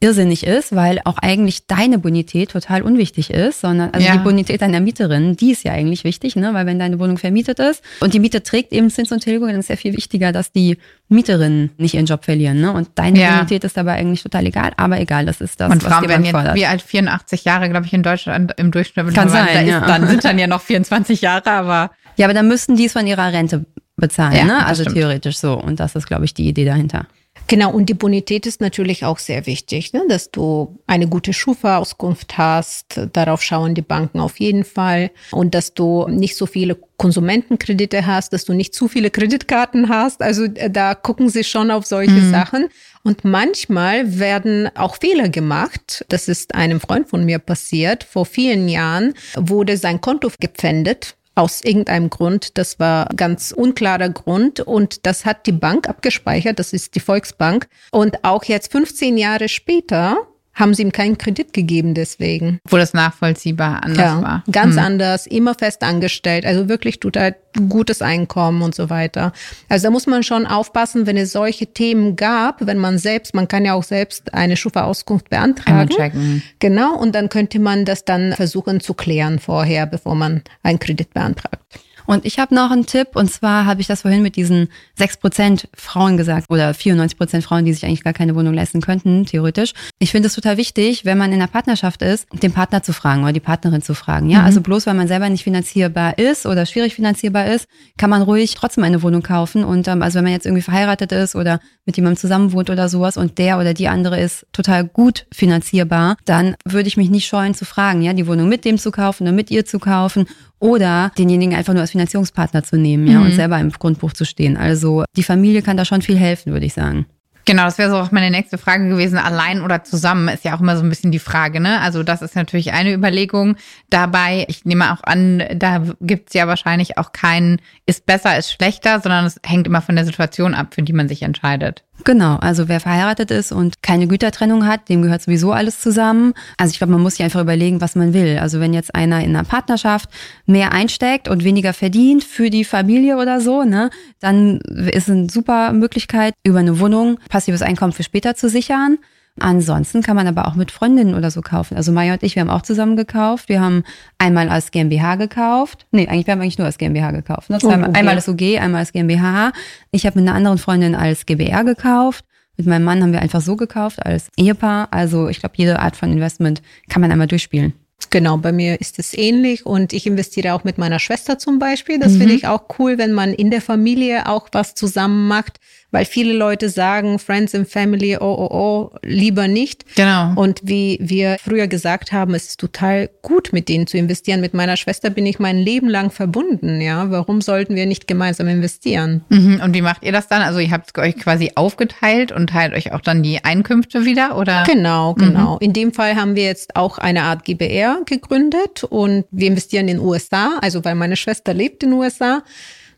irrsinnig 0.00 0.44
ist, 0.44 0.74
weil 0.74 0.98
auch 1.04 1.18
eigentlich 1.18 1.68
deine 1.68 1.96
Bonität 1.96 2.50
total 2.50 2.82
unwichtig 2.82 3.30
ist, 3.30 3.60
sondern 3.60 3.90
also 3.92 4.04
Ja. 4.04 4.14
die 4.14 4.18
Bonität 4.18 4.60
deiner 4.60 4.80
Mieterin, 4.80 5.36
die 5.36 5.52
ist 5.52 5.62
ja 5.62 5.70
eigentlich 5.74 6.02
wichtig, 6.02 6.34
ne? 6.34 6.52
weil 6.54 6.66
wenn 6.66 6.80
deine 6.80 6.98
Wohnung 6.98 7.18
vermietet 7.18 7.60
ist 7.60 7.84
und 8.00 8.12
die 8.12 8.18
Miete 8.18 8.42
trägt 8.42 8.72
eben 8.72 8.90
Zins 8.90 9.12
und 9.12 9.20
Tilgung, 9.20 9.48
dann 9.48 9.60
ist 9.60 9.68
ja 9.68 9.76
viel 9.76 9.96
wichtiger, 9.96 10.32
dass 10.32 10.50
die 10.50 10.76
Mieterinnen 11.08 11.70
nicht 11.76 11.94
ihren 11.94 12.06
Job 12.06 12.24
verlieren. 12.24 12.60
Ne? 12.60 12.72
Und 12.72 12.88
deine 12.96 13.20
Ja. 13.20 13.36
Bonität 13.36 13.62
ist 13.62 13.76
dabei 13.76 13.92
eigentlich 13.92 14.24
total 14.24 14.44
egal, 14.46 14.72
aber 14.76 14.98
egal, 14.98 15.24
das 15.24 15.40
ist 15.40 15.60
das, 15.60 15.70
Und 15.70 15.84
was 15.84 15.92
Frauen 15.92 16.02
die 16.02 16.08
werden 16.08 16.24
jetzt 16.24 16.54
wie 16.56 16.66
alt 16.66 16.82
84 16.82 17.44
Jahre, 17.44 17.68
glaube 17.70 17.86
ich, 17.86 17.92
in 17.92 18.02
Deutschland 18.02 18.52
im 18.56 18.72
Durchschnitt. 18.72 19.14
Kann 19.14 19.28
Da 19.28 19.32
sein, 19.32 19.66
ist 19.66 19.70
ja. 19.70 19.86
Dann 19.86 20.08
sind 20.08 20.24
dann 20.24 20.36
ja 20.36 20.48
noch 20.48 20.62
24 20.62 21.20
Jahre, 21.20 21.48
aber 21.50 21.90
Ja, 22.16 22.26
aber 22.26 22.34
dann 22.34 22.48
müssten 22.48 22.74
die 22.76 22.86
es 22.86 22.92
von 22.92 23.06
ihrer 23.06 23.32
Rente 23.32 23.64
bezahlen, 24.02 24.36
Ja, 24.36 24.44
ne? 24.44 24.66
Also 24.66 24.82
stimmt. 24.82 24.96
theoretisch 24.96 25.38
so. 25.38 25.54
Und 25.54 25.80
das 25.80 25.94
ist, 25.94 26.06
glaube 26.06 26.26
ich, 26.26 26.34
die 26.34 26.46
Idee 26.48 26.66
dahinter. 26.66 27.06
Genau, 27.48 27.70
und 27.72 27.86
die 27.88 27.94
Bonität 27.94 28.46
ist 28.46 28.60
natürlich 28.60 29.04
auch 29.04 29.18
sehr 29.18 29.46
wichtig, 29.46 29.92
ne? 29.92 30.02
dass 30.08 30.30
du 30.30 30.78
eine 30.86 31.08
gute 31.08 31.32
Schufa-Auskunft 31.32 32.38
hast. 32.38 33.00
Darauf 33.12 33.42
schauen 33.42 33.74
die 33.74 33.82
Banken 33.82 34.20
auf 34.20 34.38
jeden 34.38 34.64
Fall. 34.64 35.10
Und 35.32 35.54
dass 35.54 35.74
du 35.74 36.06
nicht 36.08 36.36
so 36.36 36.46
viele 36.46 36.76
Konsumentenkredite 36.96 38.06
hast, 38.06 38.32
dass 38.32 38.44
du 38.44 38.52
nicht 38.54 38.74
zu 38.74 38.88
viele 38.88 39.10
Kreditkarten 39.10 39.88
hast. 39.88 40.22
Also 40.22 40.44
äh, 40.44 40.70
da 40.70 40.94
gucken 40.94 41.28
sie 41.28 41.44
schon 41.44 41.70
auf 41.70 41.84
solche 41.86 42.20
Sachen. 42.30 42.68
Und 43.02 43.24
manchmal 43.24 44.18
werden 44.18 44.70
auch 44.76 44.96
Fehler 44.96 45.28
gemacht. 45.28 46.04
Das 46.08 46.28
ist 46.28 46.54
einem 46.54 46.80
Freund 46.80 47.08
von 47.08 47.24
mir 47.24 47.38
passiert. 47.38 48.04
Vor 48.04 48.26
vielen 48.26 48.68
Jahren 48.68 49.14
wurde 49.34 49.76
sein 49.76 50.00
Konto 50.00 50.30
gepfändet 50.38 51.16
aus 51.34 51.62
irgendeinem 51.62 52.10
Grund. 52.10 52.58
Das 52.58 52.78
war 52.78 53.08
ganz 53.16 53.52
unklarer 53.52 54.08
Grund 54.08 54.60
und 54.60 55.06
das 55.06 55.24
hat 55.24 55.46
die 55.46 55.52
Bank 55.52 55.88
abgespeichert. 55.88 56.58
Das 56.58 56.72
ist 56.72 56.94
die 56.94 57.00
Volksbank. 57.00 57.68
Und 57.90 58.24
auch 58.24 58.44
jetzt 58.44 58.72
15 58.72 59.16
Jahre 59.16 59.48
später 59.48 60.26
haben 60.54 60.74
sie 60.74 60.82
ihm 60.82 60.92
keinen 60.92 61.18
Kredit 61.18 61.52
gegeben 61.52 61.94
deswegen. 61.94 62.60
wo 62.68 62.76
das 62.76 62.92
nachvollziehbar 62.94 63.82
anders 63.84 64.22
war. 64.22 64.44
Ganz 64.50 64.76
anders, 64.76 65.26
immer 65.26 65.54
fest 65.54 65.82
angestellt, 65.82 66.44
also 66.44 66.68
wirklich 66.68 67.00
total 67.00 67.36
gutes 67.68 68.02
Einkommen 68.02 68.62
und 68.62 68.74
so 68.74 68.90
weiter. 68.90 69.32
Also 69.68 69.84
da 69.84 69.90
muss 69.90 70.06
man 70.06 70.22
schon 70.22 70.46
aufpassen, 70.46 71.06
wenn 71.06 71.16
es 71.16 71.32
solche 71.32 71.66
Themen 71.66 72.16
gab, 72.16 72.66
wenn 72.66 72.78
man 72.78 72.98
selbst, 72.98 73.34
man 73.34 73.48
kann 73.48 73.64
ja 73.64 73.74
auch 73.74 73.82
selbst 73.82 74.32
eine 74.34 74.56
Schufa-Auskunft 74.56 75.28
beantragen. 75.30 75.88
Checken. 75.90 76.42
Genau, 76.58 76.96
und 76.96 77.14
dann 77.14 77.28
könnte 77.28 77.58
man 77.58 77.84
das 77.84 78.04
dann 78.04 78.32
versuchen 78.32 78.80
zu 78.80 78.94
klären 78.94 79.38
vorher, 79.38 79.86
bevor 79.86 80.14
man 80.14 80.42
einen 80.62 80.78
Kredit 80.78 81.12
beantragt. 81.14 81.58
Und 82.06 82.24
ich 82.24 82.38
habe 82.38 82.54
noch 82.54 82.70
einen 82.70 82.86
Tipp, 82.86 83.08
und 83.14 83.30
zwar 83.30 83.66
habe 83.66 83.80
ich 83.80 83.86
das 83.86 84.02
vorhin 84.02 84.22
mit 84.22 84.36
diesen 84.36 84.68
6% 84.98 85.66
Frauen 85.74 86.16
gesagt 86.16 86.46
oder 86.50 86.70
94% 86.70 87.42
Frauen, 87.42 87.64
die 87.64 87.72
sich 87.72 87.84
eigentlich 87.84 88.04
gar 88.04 88.12
keine 88.12 88.34
Wohnung 88.34 88.54
leisten 88.54 88.80
könnten, 88.80 89.26
theoretisch. 89.26 89.72
Ich 89.98 90.10
finde 90.10 90.28
es 90.28 90.34
total 90.34 90.56
wichtig, 90.56 91.04
wenn 91.04 91.18
man 91.18 91.32
in 91.32 91.40
einer 91.40 91.48
Partnerschaft 91.48 92.02
ist, 92.02 92.26
den 92.32 92.52
Partner 92.52 92.82
zu 92.82 92.92
fragen 92.92 93.22
oder 93.22 93.32
die 93.32 93.40
Partnerin 93.40 93.82
zu 93.82 93.94
fragen. 93.94 94.30
Ja, 94.30 94.40
mhm. 94.40 94.44
also 94.46 94.60
bloß 94.60 94.86
weil 94.86 94.94
man 94.94 95.08
selber 95.08 95.28
nicht 95.28 95.44
finanzierbar 95.44 96.18
ist 96.18 96.46
oder 96.46 96.66
schwierig 96.66 96.94
finanzierbar 96.94 97.46
ist, 97.46 97.66
kann 97.96 98.10
man 98.10 98.22
ruhig 98.22 98.54
trotzdem 98.54 98.84
eine 98.84 99.02
Wohnung 99.02 99.22
kaufen. 99.22 99.64
Und 99.64 99.88
ähm, 99.88 100.02
also 100.02 100.16
wenn 100.16 100.24
man 100.24 100.32
jetzt 100.32 100.46
irgendwie 100.46 100.62
verheiratet 100.62 101.12
ist 101.12 101.34
oder 101.34 101.60
mit 101.84 101.96
jemandem 101.96 102.18
zusammen 102.18 102.52
wohnt 102.52 102.70
oder 102.70 102.88
sowas 102.88 103.16
und 103.16 103.38
der 103.38 103.58
oder 103.58 103.74
die 103.74 103.88
andere 103.88 104.20
ist 104.20 104.46
total 104.52 104.84
gut 104.84 105.26
finanzierbar, 105.32 106.16
dann 106.24 106.54
würde 106.64 106.88
ich 106.88 106.96
mich 106.96 107.10
nicht 107.10 107.26
scheuen 107.26 107.54
zu 107.54 107.64
fragen, 107.64 108.02
ja, 108.02 108.12
die 108.12 108.26
Wohnung 108.26 108.48
mit 108.48 108.64
dem 108.64 108.78
zu 108.78 108.90
kaufen 108.90 109.24
oder 109.24 109.32
mit 109.32 109.50
ihr 109.50 109.64
zu 109.64 109.78
kaufen 109.78 110.26
oder 110.62 111.10
denjenigen 111.18 111.56
einfach 111.56 111.72
nur 111.72 111.82
als 111.82 111.90
Finanzierungspartner 111.90 112.62
zu 112.62 112.76
nehmen, 112.76 113.08
ja, 113.08 113.18
mhm. 113.18 113.26
und 113.26 113.32
selber 113.32 113.58
im 113.58 113.70
Grundbuch 113.70 114.12
zu 114.12 114.24
stehen. 114.24 114.56
Also 114.56 115.04
die 115.16 115.24
Familie 115.24 115.60
kann 115.60 115.76
da 115.76 115.84
schon 115.84 116.02
viel 116.02 116.16
helfen, 116.16 116.52
würde 116.52 116.66
ich 116.66 116.72
sagen. 116.72 117.06
Genau, 117.44 117.64
das 117.64 117.78
wäre 117.78 117.90
so 117.90 117.96
auch 117.96 118.12
meine 118.12 118.30
nächste 118.30 118.56
Frage 118.56 118.88
gewesen. 118.88 119.18
Allein 119.18 119.62
oder 119.62 119.82
zusammen 119.82 120.28
ist 120.28 120.44
ja 120.44 120.54
auch 120.54 120.60
immer 120.60 120.76
so 120.76 120.84
ein 120.84 120.88
bisschen 120.88 121.10
die 121.10 121.18
Frage, 121.18 121.58
ne? 121.58 121.80
Also 121.80 122.04
das 122.04 122.22
ist 122.22 122.36
natürlich 122.36 122.72
eine 122.72 122.92
Überlegung 122.92 123.56
dabei. 123.90 124.44
Ich 124.46 124.64
nehme 124.64 124.92
auch 124.92 125.02
an, 125.02 125.42
da 125.56 125.82
gibt's 126.00 126.34
ja 126.34 126.46
wahrscheinlich 126.46 126.98
auch 126.98 127.10
keinen, 127.10 127.60
ist 127.84 128.06
besser, 128.06 128.38
ist 128.38 128.52
schlechter, 128.52 129.00
sondern 129.00 129.24
es 129.24 129.40
hängt 129.44 129.66
immer 129.66 129.82
von 129.82 129.96
der 129.96 130.04
Situation 130.04 130.54
ab, 130.54 130.74
für 130.74 130.82
die 130.82 130.92
man 130.92 131.08
sich 131.08 131.22
entscheidet. 131.22 131.82
Genau, 132.04 132.36
also 132.36 132.68
wer 132.68 132.80
verheiratet 132.80 133.30
ist 133.30 133.52
und 133.52 133.82
keine 133.82 134.08
Gütertrennung 134.08 134.66
hat, 134.66 134.88
dem 134.88 135.02
gehört 135.02 135.22
sowieso 135.22 135.52
alles 135.52 135.80
zusammen. 135.80 136.34
Also 136.56 136.72
ich 136.72 136.78
glaube, 136.78 136.92
man 136.92 137.02
muss 137.02 137.14
sich 137.16 137.24
einfach 137.24 137.40
überlegen, 137.40 137.80
was 137.80 137.94
man 137.94 138.12
will. 138.12 138.38
Also 138.38 138.58
wenn 138.58 138.74
jetzt 138.74 138.94
einer 138.94 139.22
in 139.22 139.36
einer 139.36 139.44
Partnerschaft 139.44 140.08
mehr 140.46 140.72
einsteckt 140.72 141.28
und 141.28 141.44
weniger 141.44 141.72
verdient 141.72 142.24
für 142.24 142.50
die 142.50 142.64
Familie 142.64 143.18
oder 143.18 143.40
so, 143.40 143.62
ne, 143.62 143.90
dann 144.20 144.58
ist 144.90 145.08
eine 145.08 145.28
super 145.30 145.72
Möglichkeit, 145.72 146.34
über 146.44 146.58
eine 146.58 146.80
Wohnung 146.80 147.18
passives 147.28 147.62
Einkommen 147.62 147.92
für 147.92 148.02
später 148.02 148.34
zu 148.34 148.48
sichern. 148.48 148.98
Ansonsten 149.40 150.02
kann 150.02 150.14
man 150.14 150.26
aber 150.26 150.46
auch 150.46 150.54
mit 150.54 150.70
Freundinnen 150.70 151.14
oder 151.14 151.30
so 151.30 151.40
kaufen. 151.40 151.76
Also 151.76 151.90
Maya 151.90 152.12
und 152.14 152.22
ich, 152.22 152.34
wir 152.34 152.42
haben 152.42 152.50
auch 152.50 152.62
zusammen 152.62 152.96
gekauft. 152.96 153.48
Wir 153.48 153.60
haben 153.60 153.82
einmal 154.18 154.50
als 154.50 154.70
GmbH 154.70 155.16
gekauft. 155.16 155.86
Nee, 155.90 156.06
eigentlich, 156.06 156.26
wir 156.26 156.32
haben 156.32 156.40
eigentlich 156.42 156.58
nur 156.58 156.66
als 156.66 156.76
GmbH 156.76 157.12
gekauft. 157.12 157.48
Ne? 157.48 157.58
Zweimal, 157.58 157.86
oh, 157.86 157.88
okay. 157.90 157.98
Einmal 157.98 158.16
als 158.16 158.28
UG, 158.28 158.58
einmal 158.60 158.80
als 158.80 158.92
GmbH. 158.92 159.52
Ich 159.90 160.04
habe 160.04 160.20
mit 160.20 160.28
einer 160.28 160.36
anderen 160.36 160.58
Freundin 160.58 160.94
als 160.94 161.24
GBR 161.24 161.64
gekauft. 161.64 162.24
Mit 162.58 162.66
meinem 162.66 162.84
Mann 162.84 163.02
haben 163.02 163.12
wir 163.12 163.22
einfach 163.22 163.40
so 163.40 163.56
gekauft 163.56 164.04
als 164.04 164.28
Ehepaar. 164.36 164.88
Also 164.90 165.28
ich 165.28 165.40
glaube, 165.40 165.54
jede 165.56 165.78
Art 165.78 165.96
von 165.96 166.12
Investment 166.12 166.60
kann 166.90 167.00
man 167.00 167.10
einmal 167.10 167.26
durchspielen. 167.26 167.72
Genau, 168.10 168.36
bei 168.36 168.52
mir 168.52 168.80
ist 168.80 168.98
es 168.98 169.14
ähnlich 169.16 169.64
und 169.64 169.94
ich 169.94 170.06
investiere 170.06 170.52
auch 170.52 170.64
mit 170.64 170.76
meiner 170.76 170.98
Schwester 170.98 171.38
zum 171.38 171.58
Beispiel. 171.58 171.98
Das 171.98 172.12
mhm. 172.12 172.18
finde 172.18 172.34
ich 172.34 172.46
auch 172.46 172.64
cool, 172.78 172.98
wenn 172.98 173.12
man 173.12 173.32
in 173.32 173.50
der 173.50 173.62
Familie 173.62 174.28
auch 174.28 174.48
was 174.52 174.74
zusammen 174.74 175.28
macht 175.28 175.58
weil 175.92 176.06
viele 176.06 176.32
Leute 176.32 176.70
sagen, 176.70 177.18
Friends 177.18 177.54
and 177.54 177.68
Family, 177.68 178.16
oh, 178.16 178.24
oh, 178.24 178.48
oh, 178.50 178.98
lieber 179.02 179.46
nicht. 179.46 179.94
Genau. 179.94 180.32
Und 180.34 180.60
wie 180.64 180.98
wir 181.00 181.36
früher 181.38 181.68
gesagt 181.68 182.12
haben, 182.12 182.34
es 182.34 182.48
ist 182.48 182.60
total 182.60 183.10
gut, 183.20 183.52
mit 183.52 183.68
denen 183.68 183.86
zu 183.86 183.98
investieren. 183.98 184.40
Mit 184.40 184.54
meiner 184.54 184.78
Schwester 184.78 185.10
bin 185.10 185.26
ich 185.26 185.38
mein 185.38 185.58
Leben 185.58 185.88
lang 185.88 186.10
verbunden, 186.10 186.80
ja. 186.80 187.10
Warum 187.10 187.42
sollten 187.42 187.74
wir 187.76 187.84
nicht 187.86 188.08
gemeinsam 188.08 188.48
investieren? 188.48 189.22
Mhm. 189.28 189.60
Und 189.62 189.74
wie 189.74 189.82
macht 189.82 190.02
ihr 190.02 190.12
das 190.12 190.28
dann? 190.28 190.40
Also 190.40 190.58
ihr 190.58 190.70
habt 190.70 190.96
euch 190.98 191.16
quasi 191.16 191.52
aufgeteilt 191.54 192.32
und 192.32 192.48
teilt 192.48 192.72
euch 192.72 192.92
auch 192.92 193.02
dann 193.02 193.22
die 193.22 193.44
Einkünfte 193.44 194.06
wieder, 194.06 194.38
oder? 194.38 194.64
Genau, 194.66 195.12
genau. 195.14 195.54
Mhm. 195.54 195.58
In 195.60 195.72
dem 195.74 195.92
Fall 195.92 196.16
haben 196.16 196.36
wir 196.36 196.44
jetzt 196.44 196.74
auch 196.74 196.96
eine 196.96 197.24
Art 197.24 197.44
GBR 197.44 198.00
gegründet 198.06 198.82
und 198.84 199.26
wir 199.30 199.48
investieren 199.48 199.88
in 199.88 199.98
den 199.98 200.06
USA, 200.06 200.58
also 200.62 200.82
weil 200.86 200.94
meine 200.94 201.16
Schwester 201.16 201.52
lebt 201.52 201.82
in 201.82 201.90
den 201.90 201.98
USA. 201.98 202.42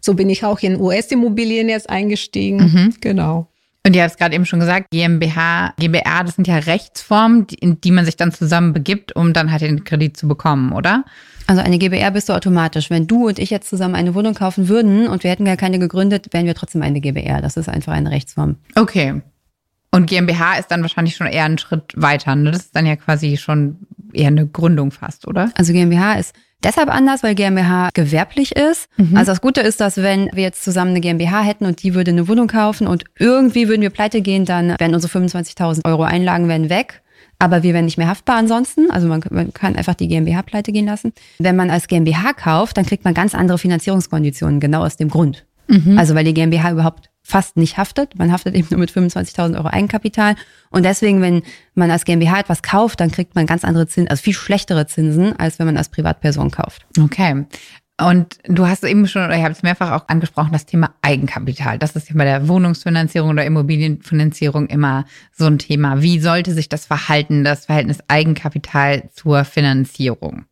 So 0.04 0.12
bin 0.12 0.28
ich 0.28 0.44
auch 0.44 0.60
in 0.60 0.78
US-Immobilien 0.78 1.70
jetzt 1.70 1.88
eingestiegen. 1.88 2.58
Mhm. 2.58 2.94
Genau. 3.00 3.48
Und 3.86 3.96
ihr 3.96 4.02
habt 4.02 4.12
es 4.12 4.18
gerade 4.18 4.34
eben 4.34 4.44
schon 4.44 4.60
gesagt, 4.60 4.90
GmbH, 4.90 5.72
GbR, 5.78 6.24
das 6.24 6.36
sind 6.36 6.46
ja 6.46 6.58
Rechtsformen, 6.58 7.46
in 7.58 7.80
die 7.80 7.90
man 7.90 8.04
sich 8.04 8.16
dann 8.16 8.30
zusammen 8.30 8.74
begibt, 8.74 9.16
um 9.16 9.32
dann 9.32 9.50
halt 9.50 9.62
den 9.62 9.84
Kredit 9.84 10.16
zu 10.16 10.28
bekommen, 10.28 10.72
oder? 10.72 11.04
Also 11.46 11.62
eine 11.62 11.78
GbR 11.78 12.10
bist 12.10 12.28
du 12.28 12.34
automatisch. 12.34 12.90
Wenn 12.90 13.06
du 13.06 13.28
und 13.28 13.38
ich 13.38 13.48
jetzt 13.48 13.70
zusammen 13.70 13.94
eine 13.94 14.14
Wohnung 14.14 14.34
kaufen 14.34 14.68
würden 14.68 15.08
und 15.08 15.22
wir 15.24 15.30
hätten 15.30 15.46
gar 15.46 15.56
keine 15.56 15.78
gegründet, 15.78 16.32
wären 16.32 16.44
wir 16.44 16.54
trotzdem 16.54 16.82
eine 16.82 17.00
GbR. 17.00 17.40
Das 17.40 17.56
ist 17.56 17.70
einfach 17.70 17.92
eine 17.94 18.10
Rechtsform. 18.10 18.56
Okay. 18.74 19.22
Und 19.90 20.06
GmbH 20.06 20.58
ist 20.58 20.70
dann 20.70 20.82
wahrscheinlich 20.82 21.16
schon 21.16 21.28
eher 21.28 21.44
ein 21.44 21.56
Schritt 21.56 21.92
weiter. 21.96 22.34
Ne? 22.36 22.50
Das 22.50 22.62
ist 22.62 22.76
dann 22.76 22.84
ja 22.84 22.96
quasi 22.96 23.38
schon 23.38 23.78
eher 24.12 24.28
eine 24.28 24.46
Gründung 24.46 24.90
fast, 24.90 25.26
oder? 25.26 25.50
Also 25.54 25.72
GmbH 25.72 26.14
ist 26.14 26.34
deshalb 26.64 26.88
anders, 26.88 27.22
weil 27.22 27.34
GmbH 27.34 27.90
gewerblich 27.94 28.56
ist. 28.56 28.88
Mhm. 28.96 29.16
Also 29.16 29.32
das 29.32 29.40
Gute 29.40 29.60
ist, 29.60 29.80
dass 29.80 29.98
wenn 29.98 30.30
wir 30.32 30.42
jetzt 30.42 30.64
zusammen 30.64 30.90
eine 30.90 31.00
GmbH 31.00 31.42
hätten 31.42 31.66
und 31.66 31.82
die 31.82 31.94
würde 31.94 32.10
eine 32.10 32.28
Wohnung 32.28 32.48
kaufen 32.48 32.86
und 32.86 33.04
irgendwie 33.18 33.68
würden 33.68 33.82
wir 33.82 33.90
pleite 33.90 34.20
gehen, 34.22 34.44
dann 34.44 34.74
wären 34.78 34.94
unsere 34.94 35.12
25.000 35.12 35.84
Euro 35.84 36.02
Einlagen 36.02 36.48
werden 36.48 36.70
weg. 36.70 37.02
Aber 37.38 37.62
wir 37.62 37.74
wären 37.74 37.84
nicht 37.84 37.98
mehr 37.98 38.08
haftbar 38.08 38.36
ansonsten. 38.36 38.90
Also 38.90 39.08
man, 39.08 39.22
man 39.30 39.52
kann 39.52 39.76
einfach 39.76 39.94
die 39.94 40.08
GmbH 40.08 40.42
pleite 40.42 40.72
gehen 40.72 40.86
lassen. 40.86 41.12
Wenn 41.38 41.56
man 41.56 41.70
als 41.70 41.88
GmbH 41.88 42.32
kauft, 42.32 42.76
dann 42.76 42.86
kriegt 42.86 43.04
man 43.04 43.12
ganz 43.12 43.34
andere 43.34 43.58
Finanzierungskonditionen, 43.58 44.60
genau 44.60 44.84
aus 44.84 44.96
dem 44.96 45.08
Grund. 45.08 45.44
Mhm. 45.66 45.98
Also 45.98 46.14
weil 46.14 46.24
die 46.24 46.34
GmbH 46.34 46.70
überhaupt 46.70 47.10
fast 47.24 47.56
nicht 47.56 47.78
haftet. 47.78 48.16
Man 48.16 48.30
haftet 48.30 48.54
eben 48.54 48.68
nur 48.70 48.78
mit 48.78 48.92
25.000 48.92 49.56
Euro 49.56 49.68
Eigenkapital. 49.68 50.36
Und 50.70 50.84
deswegen, 50.84 51.22
wenn 51.22 51.42
man 51.74 51.90
als 51.90 52.04
GmbH 52.04 52.40
etwas 52.40 52.62
kauft, 52.62 53.00
dann 53.00 53.10
kriegt 53.10 53.34
man 53.34 53.46
ganz 53.46 53.64
andere 53.64 53.86
Zinsen, 53.88 54.10
also 54.10 54.22
viel 54.22 54.34
schlechtere 54.34 54.86
Zinsen, 54.86 55.36
als 55.38 55.58
wenn 55.58 55.66
man 55.66 55.78
als 55.78 55.88
Privatperson 55.88 56.50
kauft. 56.50 56.86
Okay. 57.00 57.46
Und 58.00 58.38
du 58.44 58.66
hast 58.66 58.84
eben 58.84 59.06
schon, 59.06 59.24
oder 59.24 59.36
ich 59.36 59.42
habe 59.42 59.52
es 59.52 59.62
mehrfach 59.62 59.92
auch 59.92 60.08
angesprochen, 60.08 60.52
das 60.52 60.66
Thema 60.66 60.94
Eigenkapital. 61.00 61.78
Das 61.78 61.94
ist 61.94 62.08
ja 62.08 62.16
bei 62.16 62.24
der 62.24 62.48
Wohnungsfinanzierung 62.48 63.30
oder 63.30 63.44
Immobilienfinanzierung 63.44 64.66
immer 64.66 65.04
so 65.32 65.46
ein 65.46 65.58
Thema. 65.58 66.02
Wie 66.02 66.18
sollte 66.18 66.52
sich 66.52 66.68
das 66.68 66.86
verhalten, 66.86 67.44
das 67.44 67.66
Verhältnis 67.66 67.98
Eigenkapital 68.08 69.10
zur 69.12 69.44
Finanzierung? 69.44 70.44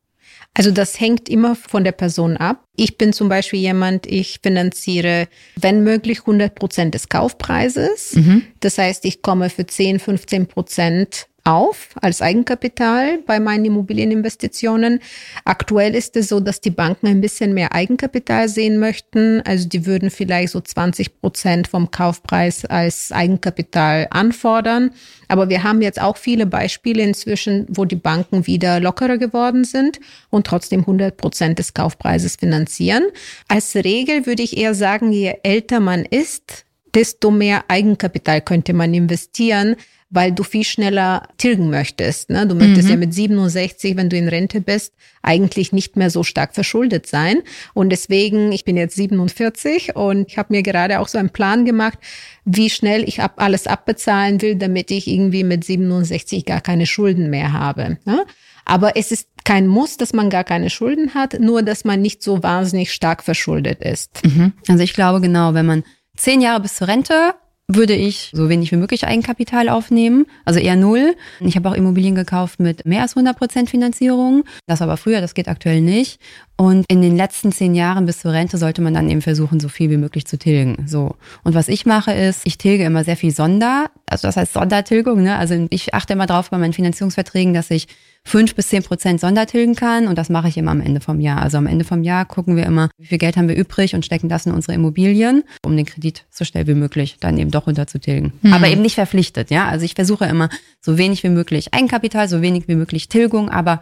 Also 0.54 0.71
das 0.71 1.00
hängt 1.00 1.28
immer 1.28 1.56
von 1.56 1.82
der 1.82 1.92
Person 1.92 2.37
ab. 2.37 2.64
Ich 2.76 2.99
bin 2.99 3.12
zum 3.12 3.28
Beispiel 3.28 3.61
jemand, 3.61 4.06
ich 4.06 4.40
finanziere, 4.42 5.28
wenn 5.56 5.82
möglich, 5.82 6.21
100 6.21 6.54
Prozent 6.54 6.94
des 6.94 7.09
Kaufpreises. 7.09 8.14
Mhm. 8.14 8.42
Das 8.61 8.76
heißt, 8.76 9.04
ich 9.06 9.23
komme 9.23 9.49
für 9.49 9.66
10, 9.66 9.99
15 9.99 10.47
Prozent 10.47 11.26
auf 11.45 11.91
als 12.01 12.23
Eigenkapital 12.23 13.19
bei 13.27 13.41
meinen 13.41 13.65
Immobilieninvestitionen. 13.65 15.01
Aktuell 15.45 15.95
ist 15.95 16.17
es 16.17 16.29
so, 16.29 16.41
dass 16.41 16.61
die 16.61 16.71
Banken 16.71 17.07
ein 17.07 17.21
bisschen 17.21 17.55
mehr 17.55 17.73
Eigenkapital 17.73 18.49
sehen 18.49 18.79
möchten. 18.79 19.43
Also 19.43 19.69
die 19.69 19.87
würden 19.87 20.11
vielleicht 20.11 20.53
so 20.53 20.61
20 20.61 21.21
Prozent 21.21 21.69
vom 21.69 21.91
Kaufpreis 21.91 22.65
als 22.65 23.13
Eigenkapital 23.13 24.07
anfordern. 24.11 24.91
Aber 25.29 25.49
wir 25.49 25.63
haben 25.63 25.83
jetzt 25.83 26.01
auch 26.01 26.17
viele 26.17 26.47
Beispiele 26.47 27.03
inzwischen, 27.03 27.67
wo 27.69 27.85
die 27.85 27.97
Banken 27.97 28.47
wieder 28.47 28.81
lockerer 28.81 29.19
geworden 29.19 29.65
sind 29.65 29.99
und 30.31 30.47
trotzdem 30.47 30.81
100 30.81 31.17
Prozent 31.17 31.59
des 31.59 31.75
Kaufpreises 31.75 32.37
finanzieren. 32.37 33.05
Als 33.49 33.75
Regel 33.75 34.27
würde 34.27 34.43
ich 34.43 34.57
eher 34.57 34.75
sagen, 34.75 35.13
je 35.13 35.35
älter 35.43 35.81
man 35.81 36.05
ist, 36.05 36.65
desto 36.95 37.31
mehr 37.31 37.65
Eigenkapital 37.69 38.41
könnte 38.41 38.73
man 38.73 38.93
investieren, 38.95 39.77
weil 40.13 40.31
du 40.31 40.43
viel 40.43 40.65
schneller 40.65 41.27
tilgen 41.39 41.71
möchtest. 41.71 42.29
Ne? 42.29 42.47
Du 42.47 42.55
möchtest 42.55 42.85
mhm. 42.85 42.91
ja 42.91 42.97
mit 42.99 43.15
67, 43.15 43.97
wenn 43.97 44.11
du 44.11 44.17
in 44.19 44.29
Rente 44.29 44.61
bist, 44.61 44.93
eigentlich 45.23 45.73
nicht 45.73 45.97
mehr 45.97 46.11
so 46.11 46.23
stark 46.23 46.55
verschuldet 46.55 47.07
sein. 47.07 47.39
Und 47.73 47.89
deswegen, 47.89 48.53
ich 48.53 48.65
bin 48.65 48.77
jetzt 48.77 48.95
47 48.95 49.97
und 49.97 50.29
ich 50.29 50.37
habe 50.37 50.53
mir 50.53 50.63
gerade 50.63 51.01
auch 51.01 51.09
so 51.09 51.17
einen 51.17 51.31
Plan 51.31 51.65
gemacht, 51.65 51.99
wie 52.45 52.69
schnell 52.69 53.09
ich 53.09 53.23
ab, 53.23 53.35
alles 53.37 53.67
abbezahlen 53.67 54.43
will, 54.43 54.57
damit 54.57 54.91
ich 54.91 55.09
irgendwie 55.09 55.45
mit 55.45 55.65
67 55.65 56.45
gar 56.45 56.61
keine 56.61 56.85
Schulden 56.85 57.31
mehr 57.31 57.55
habe. 57.55 57.97
Ne? 58.05 58.27
Aber 58.67 58.97
es 58.97 59.13
ist 59.13 59.29
kein 59.45 59.67
Muss, 59.67 59.97
dass 59.97 60.13
man 60.13 60.29
gar 60.29 60.45
keine 60.45 60.69
Schulden 60.69 61.15
hat, 61.15 61.41
nur 61.41 61.63
dass 61.63 61.85
man 61.85 62.03
nicht 62.03 62.23
so 62.23 62.43
wahnsinnig 62.43 62.93
stark 62.93 63.23
verschuldet 63.25 63.81
ist. 63.81 64.23
Mhm. 64.25 64.53
Also 64.69 64.85
ich 64.85 64.93
glaube 64.93 65.23
genau, 65.23 65.55
wenn 65.55 65.67
man 65.67 65.85
zehn 66.16 66.40
Jahre 66.40 66.61
bis 66.61 66.76
zur 66.76 66.88
Rente 66.88 67.35
würde 67.69 67.95
ich 67.95 68.31
so 68.35 68.49
wenig 68.49 68.71
wie 68.73 68.76
möglich 68.76 69.07
Eigenkapital 69.07 69.69
aufnehmen, 69.69 70.26
also 70.45 70.61
eher 70.61 70.76
null. 70.76 71.16
Ich 71.40 71.57
habe 71.57 71.69
auch 71.69 71.75
Immobilien 71.75 72.14
gekauft 72.14 72.61
mit 72.61 72.85
mehr 72.85 73.02
als 73.02 73.16
100 73.16 73.37
Prozent 73.37 73.71
Finanzierung. 73.71 74.45
Das 74.66 74.83
aber 74.83 74.97
früher, 74.97 75.21
das 75.21 75.35
geht 75.35 75.49
aktuell 75.49 75.81
nicht. 75.81 76.21
Und 76.56 76.85
in 76.88 77.02
den 77.02 77.16
letzten 77.16 77.50
zehn 77.50 77.75
Jahren 77.75 78.06
bis 78.06 78.21
zur 78.21 78.32
Rente 78.32 78.59
sollte 78.59 78.82
man 78.82 78.94
dann 78.94 79.11
eben 79.11 79.23
versuchen, 79.23 79.59
so 79.59 79.68
viel 79.68 79.90
wie 79.90 79.97
möglich 79.97 80.26
zu 80.26 80.38
tilgen. 80.38 80.85
So. 80.87 81.16
Und 81.42 81.54
was 81.54 81.68
ich 81.68 81.87
mache 81.87 82.12
ist, 82.12 82.42
ich 82.44 82.59
tilge 82.59 82.85
immer 82.85 83.04
sehr 83.04 83.16
viel 83.16 83.32
Sonder, 83.32 83.90
also 84.06 84.28
das 84.28 84.37
heißt 84.37 84.52
Sondertilgung, 84.52 85.23
ne? 85.23 85.37
Also 85.37 85.66
ich 85.71 85.94
achte 85.94 86.12
immer 86.12 86.26
drauf 86.26 86.50
bei 86.50 86.59
meinen 86.59 86.73
Finanzierungsverträgen, 86.73 87.54
dass 87.54 87.71
ich 87.71 87.88
fünf 88.25 88.54
bis 88.54 88.68
zehn 88.68 88.82
Prozent 88.82 89.21
Sondertilgen 89.21 89.75
kann 89.75 90.06
und 90.06 90.16
das 90.16 90.28
mache 90.28 90.49
ich 90.49 90.56
immer 90.56 90.71
am 90.71 90.80
Ende 90.80 91.00
vom 91.00 91.21
Jahr. 91.21 91.42
Also 91.42 91.59
am 91.59 91.66
Ende 91.66 91.85
vom 91.85 92.04
Jahr 92.04 92.25
gucken 92.25 92.54
wir 92.54 92.64
immer, 92.64 92.90
wie 92.97 93.06
viel 93.06 93.18
Geld 93.18 93.37
haben 93.37 93.49
wir 93.49 93.56
übrig 93.56 93.94
und 93.94 94.04
stecken 94.04 94.28
das 94.28 94.47
in 94.47 94.52
unsere 94.52 94.75
Immobilien, 94.75 95.42
um 95.64 95.76
den 95.76 95.87
Kredit 95.87 96.25
so 96.30 96.44
schnell 96.44 96.66
wie 96.66 96.75
möglich 96.75 97.16
dann 97.18 97.38
eben 97.38 97.50
doch 97.50 97.66
runterzutilgen. 97.66 98.32
Mhm. 98.42 98.52
Aber 98.52 98.68
eben 98.68 98.82
nicht 98.82 98.94
verpflichtet, 98.94 99.50
ja. 99.50 99.66
Also 99.66 99.85
ich 99.85 99.94
versuche 99.94 100.26
immer 100.26 100.49
so 100.80 100.99
wenig 100.99 101.25
wie 101.25 101.30
möglich 101.30 101.75
Eigenkapital, 101.75 102.28
so 102.28 102.42
wenig 102.42 102.68
wie 102.68 102.76
möglich 102.76 103.09
Tilgung, 103.09 103.49
aber 103.49 103.80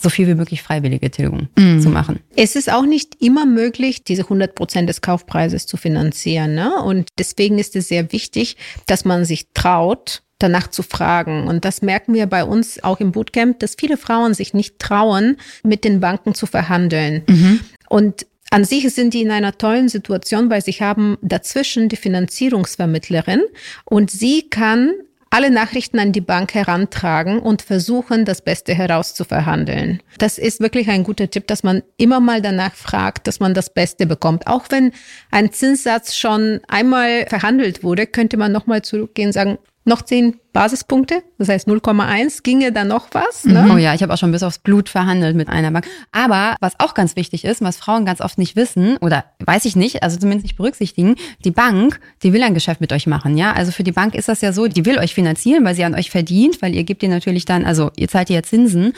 so 0.00 0.08
viel 0.08 0.26
wie 0.26 0.34
möglich 0.34 0.62
freiwillige 0.62 1.10
Tilgung 1.10 1.48
mhm. 1.56 1.80
zu 1.80 1.90
machen. 1.90 2.20
Es 2.36 2.56
ist 2.56 2.72
auch 2.72 2.84
nicht 2.84 3.16
immer 3.20 3.46
möglich, 3.46 4.04
diese 4.04 4.22
100 4.22 4.54
Prozent 4.54 4.88
des 4.88 5.00
Kaufpreises 5.00 5.66
zu 5.66 5.76
finanzieren. 5.76 6.54
Ne? 6.54 6.82
Und 6.82 7.08
deswegen 7.18 7.58
ist 7.58 7.76
es 7.76 7.88
sehr 7.88 8.12
wichtig, 8.12 8.56
dass 8.86 9.04
man 9.04 9.24
sich 9.24 9.48
traut, 9.52 10.22
danach 10.38 10.68
zu 10.68 10.82
fragen. 10.82 11.46
Und 11.46 11.64
das 11.64 11.82
merken 11.82 12.14
wir 12.14 12.26
bei 12.26 12.44
uns 12.44 12.82
auch 12.82 13.00
im 13.00 13.12
Bootcamp, 13.12 13.58
dass 13.60 13.76
viele 13.78 13.96
Frauen 13.96 14.34
sich 14.34 14.54
nicht 14.54 14.78
trauen, 14.78 15.36
mit 15.62 15.84
den 15.84 16.00
Banken 16.00 16.34
zu 16.34 16.46
verhandeln. 16.46 17.22
Mhm. 17.28 17.60
Und 17.88 18.26
an 18.50 18.64
sich 18.64 18.92
sind 18.92 19.14
die 19.14 19.22
in 19.22 19.30
einer 19.30 19.56
tollen 19.56 19.88
Situation, 19.88 20.50
weil 20.50 20.62
sie 20.62 20.72
haben 20.72 21.16
dazwischen 21.22 21.88
die 21.88 21.96
Finanzierungsvermittlerin 21.96 23.42
und 23.84 24.10
sie 24.10 24.48
kann 24.50 24.92
alle 25.32 25.50
Nachrichten 25.50 25.98
an 25.98 26.12
die 26.12 26.20
Bank 26.20 26.52
herantragen 26.52 27.38
und 27.38 27.62
versuchen, 27.62 28.26
das 28.26 28.42
Beste 28.42 28.74
herauszuverhandeln. 28.74 30.02
Das 30.18 30.36
ist 30.36 30.60
wirklich 30.60 30.90
ein 30.90 31.04
guter 31.04 31.30
Tipp, 31.30 31.46
dass 31.46 31.62
man 31.62 31.82
immer 31.96 32.20
mal 32.20 32.42
danach 32.42 32.74
fragt, 32.74 33.26
dass 33.26 33.40
man 33.40 33.54
das 33.54 33.72
Beste 33.72 34.04
bekommt. 34.06 34.46
Auch 34.46 34.66
wenn 34.68 34.92
ein 35.30 35.50
Zinssatz 35.50 36.16
schon 36.16 36.60
einmal 36.68 37.26
verhandelt 37.28 37.82
wurde, 37.82 38.06
könnte 38.06 38.36
man 38.36 38.52
nochmal 38.52 38.82
zurückgehen 38.82 39.28
und 39.28 39.32
sagen, 39.32 39.58
noch 39.84 40.02
zehn 40.02 40.36
Basispunkte, 40.52 41.22
das 41.38 41.48
heißt 41.48 41.66
0,1, 41.66 42.42
ginge 42.42 42.72
da 42.72 42.84
noch 42.84 43.08
was? 43.12 43.44
Ne? 43.44 43.68
Oh 43.72 43.76
ja, 43.76 43.94
ich 43.94 44.02
habe 44.02 44.12
auch 44.12 44.18
schon 44.18 44.32
bis 44.32 44.42
aufs 44.42 44.58
Blut 44.58 44.88
verhandelt 44.88 45.34
mit 45.34 45.48
einer 45.48 45.70
Bank. 45.70 45.86
Aber 46.12 46.56
was 46.60 46.78
auch 46.78 46.94
ganz 46.94 47.16
wichtig 47.16 47.44
ist, 47.44 47.62
was 47.62 47.78
Frauen 47.78 48.04
ganz 48.04 48.20
oft 48.20 48.38
nicht 48.38 48.54
wissen, 48.54 48.96
oder 48.98 49.24
weiß 49.44 49.64
ich 49.64 49.74
nicht, 49.74 50.02
also 50.02 50.18
zumindest 50.18 50.44
nicht 50.44 50.56
berücksichtigen, 50.56 51.16
die 51.44 51.50
Bank, 51.50 52.00
die 52.22 52.32
will 52.32 52.42
ein 52.42 52.54
Geschäft 52.54 52.80
mit 52.80 52.92
euch 52.92 53.06
machen, 53.06 53.36
ja. 53.36 53.52
Also 53.52 53.72
für 53.72 53.82
die 53.82 53.92
Bank 53.92 54.14
ist 54.14 54.28
das 54.28 54.40
ja 54.40 54.52
so, 54.52 54.68
die 54.68 54.84
will 54.84 54.98
euch 54.98 55.14
finanzieren, 55.14 55.64
weil 55.64 55.74
sie 55.74 55.84
an 55.84 55.94
euch 55.94 56.10
verdient, 56.10 56.62
weil 56.62 56.74
ihr 56.74 56.84
gebt 56.84 57.02
ihr 57.02 57.08
natürlich 57.08 57.44
dann, 57.44 57.64
also 57.64 57.90
ihr 57.96 58.08
zahlt 58.08 58.30
ihr 58.30 58.36
ja 58.36 58.42
Zinsen. 58.42 58.92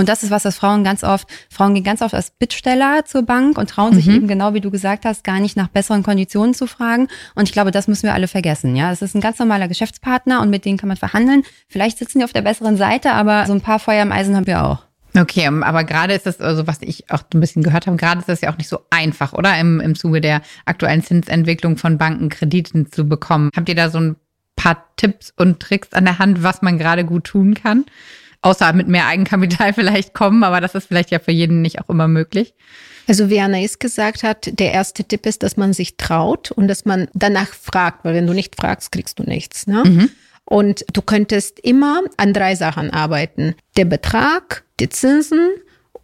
Und 0.00 0.08
das 0.08 0.22
ist 0.22 0.30
was, 0.30 0.44
das 0.44 0.56
Frauen 0.56 0.82
ganz 0.82 1.04
oft, 1.04 1.28
Frauen 1.50 1.74
gehen 1.74 1.84
ganz 1.84 2.00
oft 2.00 2.14
als 2.14 2.30
Bittsteller 2.30 3.04
zur 3.04 3.20
Bank 3.20 3.58
und 3.58 3.68
trauen 3.68 3.94
sich 3.94 4.06
mhm. 4.06 4.14
eben 4.14 4.28
genau 4.28 4.54
wie 4.54 4.62
du 4.62 4.70
gesagt 4.70 5.04
hast, 5.04 5.24
gar 5.24 5.40
nicht 5.40 5.58
nach 5.58 5.68
besseren 5.68 6.02
Konditionen 6.02 6.54
zu 6.54 6.66
fragen. 6.66 7.08
Und 7.34 7.48
ich 7.50 7.52
glaube, 7.52 7.70
das 7.70 7.86
müssen 7.86 8.04
wir 8.04 8.14
alle 8.14 8.26
vergessen. 8.26 8.76
Ja, 8.76 8.90
es 8.90 9.02
ist 9.02 9.14
ein 9.14 9.20
ganz 9.20 9.38
normaler 9.38 9.68
Geschäftspartner 9.68 10.40
und 10.40 10.48
mit 10.48 10.64
denen 10.64 10.78
kann 10.78 10.88
man 10.88 10.96
verhandeln. 10.96 11.42
Vielleicht 11.68 11.98
sitzen 11.98 12.20
die 12.20 12.24
auf 12.24 12.32
der 12.32 12.40
besseren 12.40 12.78
Seite, 12.78 13.12
aber 13.12 13.44
so 13.44 13.52
ein 13.52 13.60
paar 13.60 13.78
Feuer 13.78 14.02
im 14.02 14.10
Eisen 14.10 14.34
haben 14.34 14.46
wir 14.46 14.64
auch. 14.64 14.78
Okay, 15.14 15.46
aber 15.46 15.84
gerade 15.84 16.14
ist 16.14 16.24
das, 16.24 16.40
also 16.40 16.66
was 16.66 16.78
ich 16.80 17.10
auch 17.10 17.22
ein 17.34 17.40
bisschen 17.40 17.62
gehört 17.62 17.86
habe, 17.86 17.98
gerade 17.98 18.20
ist 18.20 18.28
das 18.30 18.40
ja 18.40 18.50
auch 18.50 18.56
nicht 18.56 18.68
so 18.68 18.80
einfach, 18.88 19.34
oder? 19.34 19.58
Im, 19.58 19.80
im 19.80 19.96
Zuge 19.96 20.22
der 20.22 20.40
aktuellen 20.64 21.02
Zinsentwicklung 21.02 21.76
von 21.76 21.98
Banken 21.98 22.30
Krediten 22.30 22.90
zu 22.90 23.06
bekommen. 23.06 23.50
Habt 23.54 23.68
ihr 23.68 23.74
da 23.74 23.90
so 23.90 24.00
ein 24.00 24.16
paar 24.56 24.86
Tipps 24.96 25.34
und 25.36 25.60
Tricks 25.60 25.92
an 25.92 26.06
der 26.06 26.18
Hand, 26.18 26.42
was 26.42 26.62
man 26.62 26.78
gerade 26.78 27.04
gut 27.04 27.24
tun 27.24 27.52
kann? 27.52 27.84
Außer 28.42 28.72
mit 28.72 28.88
mehr 28.88 29.06
Eigenkapital 29.06 29.72
vielleicht 29.74 30.14
kommen, 30.14 30.44
aber 30.44 30.60
das 30.60 30.74
ist 30.74 30.88
vielleicht 30.88 31.10
ja 31.10 31.18
für 31.18 31.32
jeden 31.32 31.62
nicht 31.62 31.80
auch 31.80 31.88
immer 31.88 32.08
möglich. 32.08 32.54
Also 33.06 33.28
wie 33.28 33.40
Anais 33.40 33.78
gesagt 33.78 34.22
hat, 34.22 34.50
der 34.58 34.72
erste 34.72 35.04
Tipp 35.04 35.26
ist, 35.26 35.42
dass 35.42 35.56
man 35.56 35.72
sich 35.72 35.96
traut 35.96 36.52
und 36.52 36.68
dass 36.68 36.84
man 36.84 37.08
danach 37.12 37.48
fragt, 37.48 38.04
weil 38.04 38.14
wenn 38.14 38.26
du 38.26 38.32
nicht 38.32 38.56
fragst, 38.56 38.92
kriegst 38.92 39.18
du 39.18 39.24
nichts. 39.24 39.66
Ne? 39.66 39.82
Mhm. 39.84 40.10
Und 40.44 40.84
du 40.92 41.02
könntest 41.02 41.58
immer 41.60 42.02
an 42.16 42.32
drei 42.32 42.54
Sachen 42.54 42.90
arbeiten. 42.90 43.54
Der 43.76 43.84
Betrag, 43.84 44.64
die 44.78 44.88
Zinsen 44.88 45.50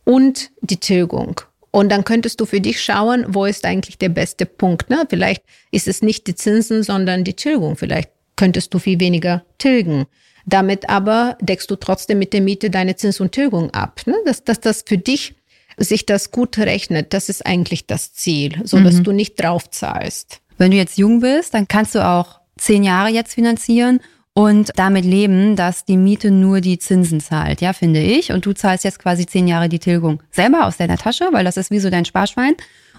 und 0.05 0.51
die 0.61 0.79
Tilgung. 0.79 1.41
Und 1.71 1.91
dann 1.91 2.05
könntest 2.05 2.41
du 2.41 2.47
für 2.47 2.61
dich 2.61 2.83
schauen, 2.83 3.25
wo 3.29 3.45
ist 3.45 3.65
eigentlich 3.65 3.99
der 3.99 4.09
beste 4.09 4.47
Punkt. 4.47 4.89
Ne? 4.89 5.05
Vielleicht 5.09 5.43
ist 5.71 5.87
es 5.87 6.01
nicht 6.01 6.27
die 6.27 6.35
Zinsen, 6.35 6.83
sondern 6.83 7.23
die 7.23 7.35
Tilgung. 7.35 7.77
Vielleicht 7.77 8.11
könntest 8.37 8.73
du 8.73 8.79
viel 8.79 8.99
weniger 8.99 9.45
tilgen. 9.59 10.07
Damit 10.47 10.89
aber 10.89 11.37
deckst 11.41 11.71
du 11.71 11.77
trotzdem 11.77 12.19
mit 12.19 12.33
der 12.33 12.41
Miete 12.41 12.71
deine 12.71 12.97
Zins 12.97 13.21
und 13.21 13.33
Tilgung 13.33 13.71
ab. 13.71 14.01
Ne? 14.07 14.15
Dass, 14.25 14.45
dass 14.45 14.61
das 14.61 14.85
für 14.87 14.97
dich 14.97 15.35
sich 15.77 16.07
das 16.07 16.31
gut 16.31 16.57
rechnet, 16.57 17.13
das 17.13 17.29
ist 17.29 17.45
eigentlich 17.45 17.87
das 17.87 18.15
Ziel, 18.15 18.63
so 18.65 18.81
dass 18.81 18.97
mhm. 18.97 19.05
du 19.05 19.13
nicht 19.13 19.43
drauf 19.43 19.69
zahlst. 19.69 20.41
Wenn 20.57 20.71
du 20.71 20.77
jetzt 20.77 20.97
jung 20.97 21.21
bist, 21.21 21.53
dann 21.53 21.69
kannst 21.69 21.95
du 21.95 22.07
auch 22.07 22.41
zehn 22.57 22.83
Jahre 22.83 23.11
jetzt 23.11 23.35
finanzieren 23.35 24.01
und 24.33 24.71
damit 24.77 25.05
leben, 25.05 25.57
dass 25.57 25.85
die 25.85 25.97
Miete 25.97 26.31
nur 26.31 26.61
die 26.61 26.79
Zinsen 26.79 27.21
zahlt, 27.21 27.61
ja, 27.61 27.73
finde 27.73 28.01
ich. 28.01 28.33
Und 28.33 28.47
du 28.47 28.53
zahlst 28.53 28.85
jetzt 28.85 28.99
quasi 28.99 29.27
zehn 29.27 29.49
Jahre 29.49 29.69
die 29.69 29.79
Tilgung 29.79 30.23
selber 30.31 30.67
aus 30.67 30.77
deiner 30.77 30.99
Tasche, 30.99 31.29
weil 31.33 31.45
das 31.45 31.57
ist 31.57 31.71
wie 31.71 31.79
so 31.79 31.91
dein 31.91 32.05
Sparschwein. 32.05 32.55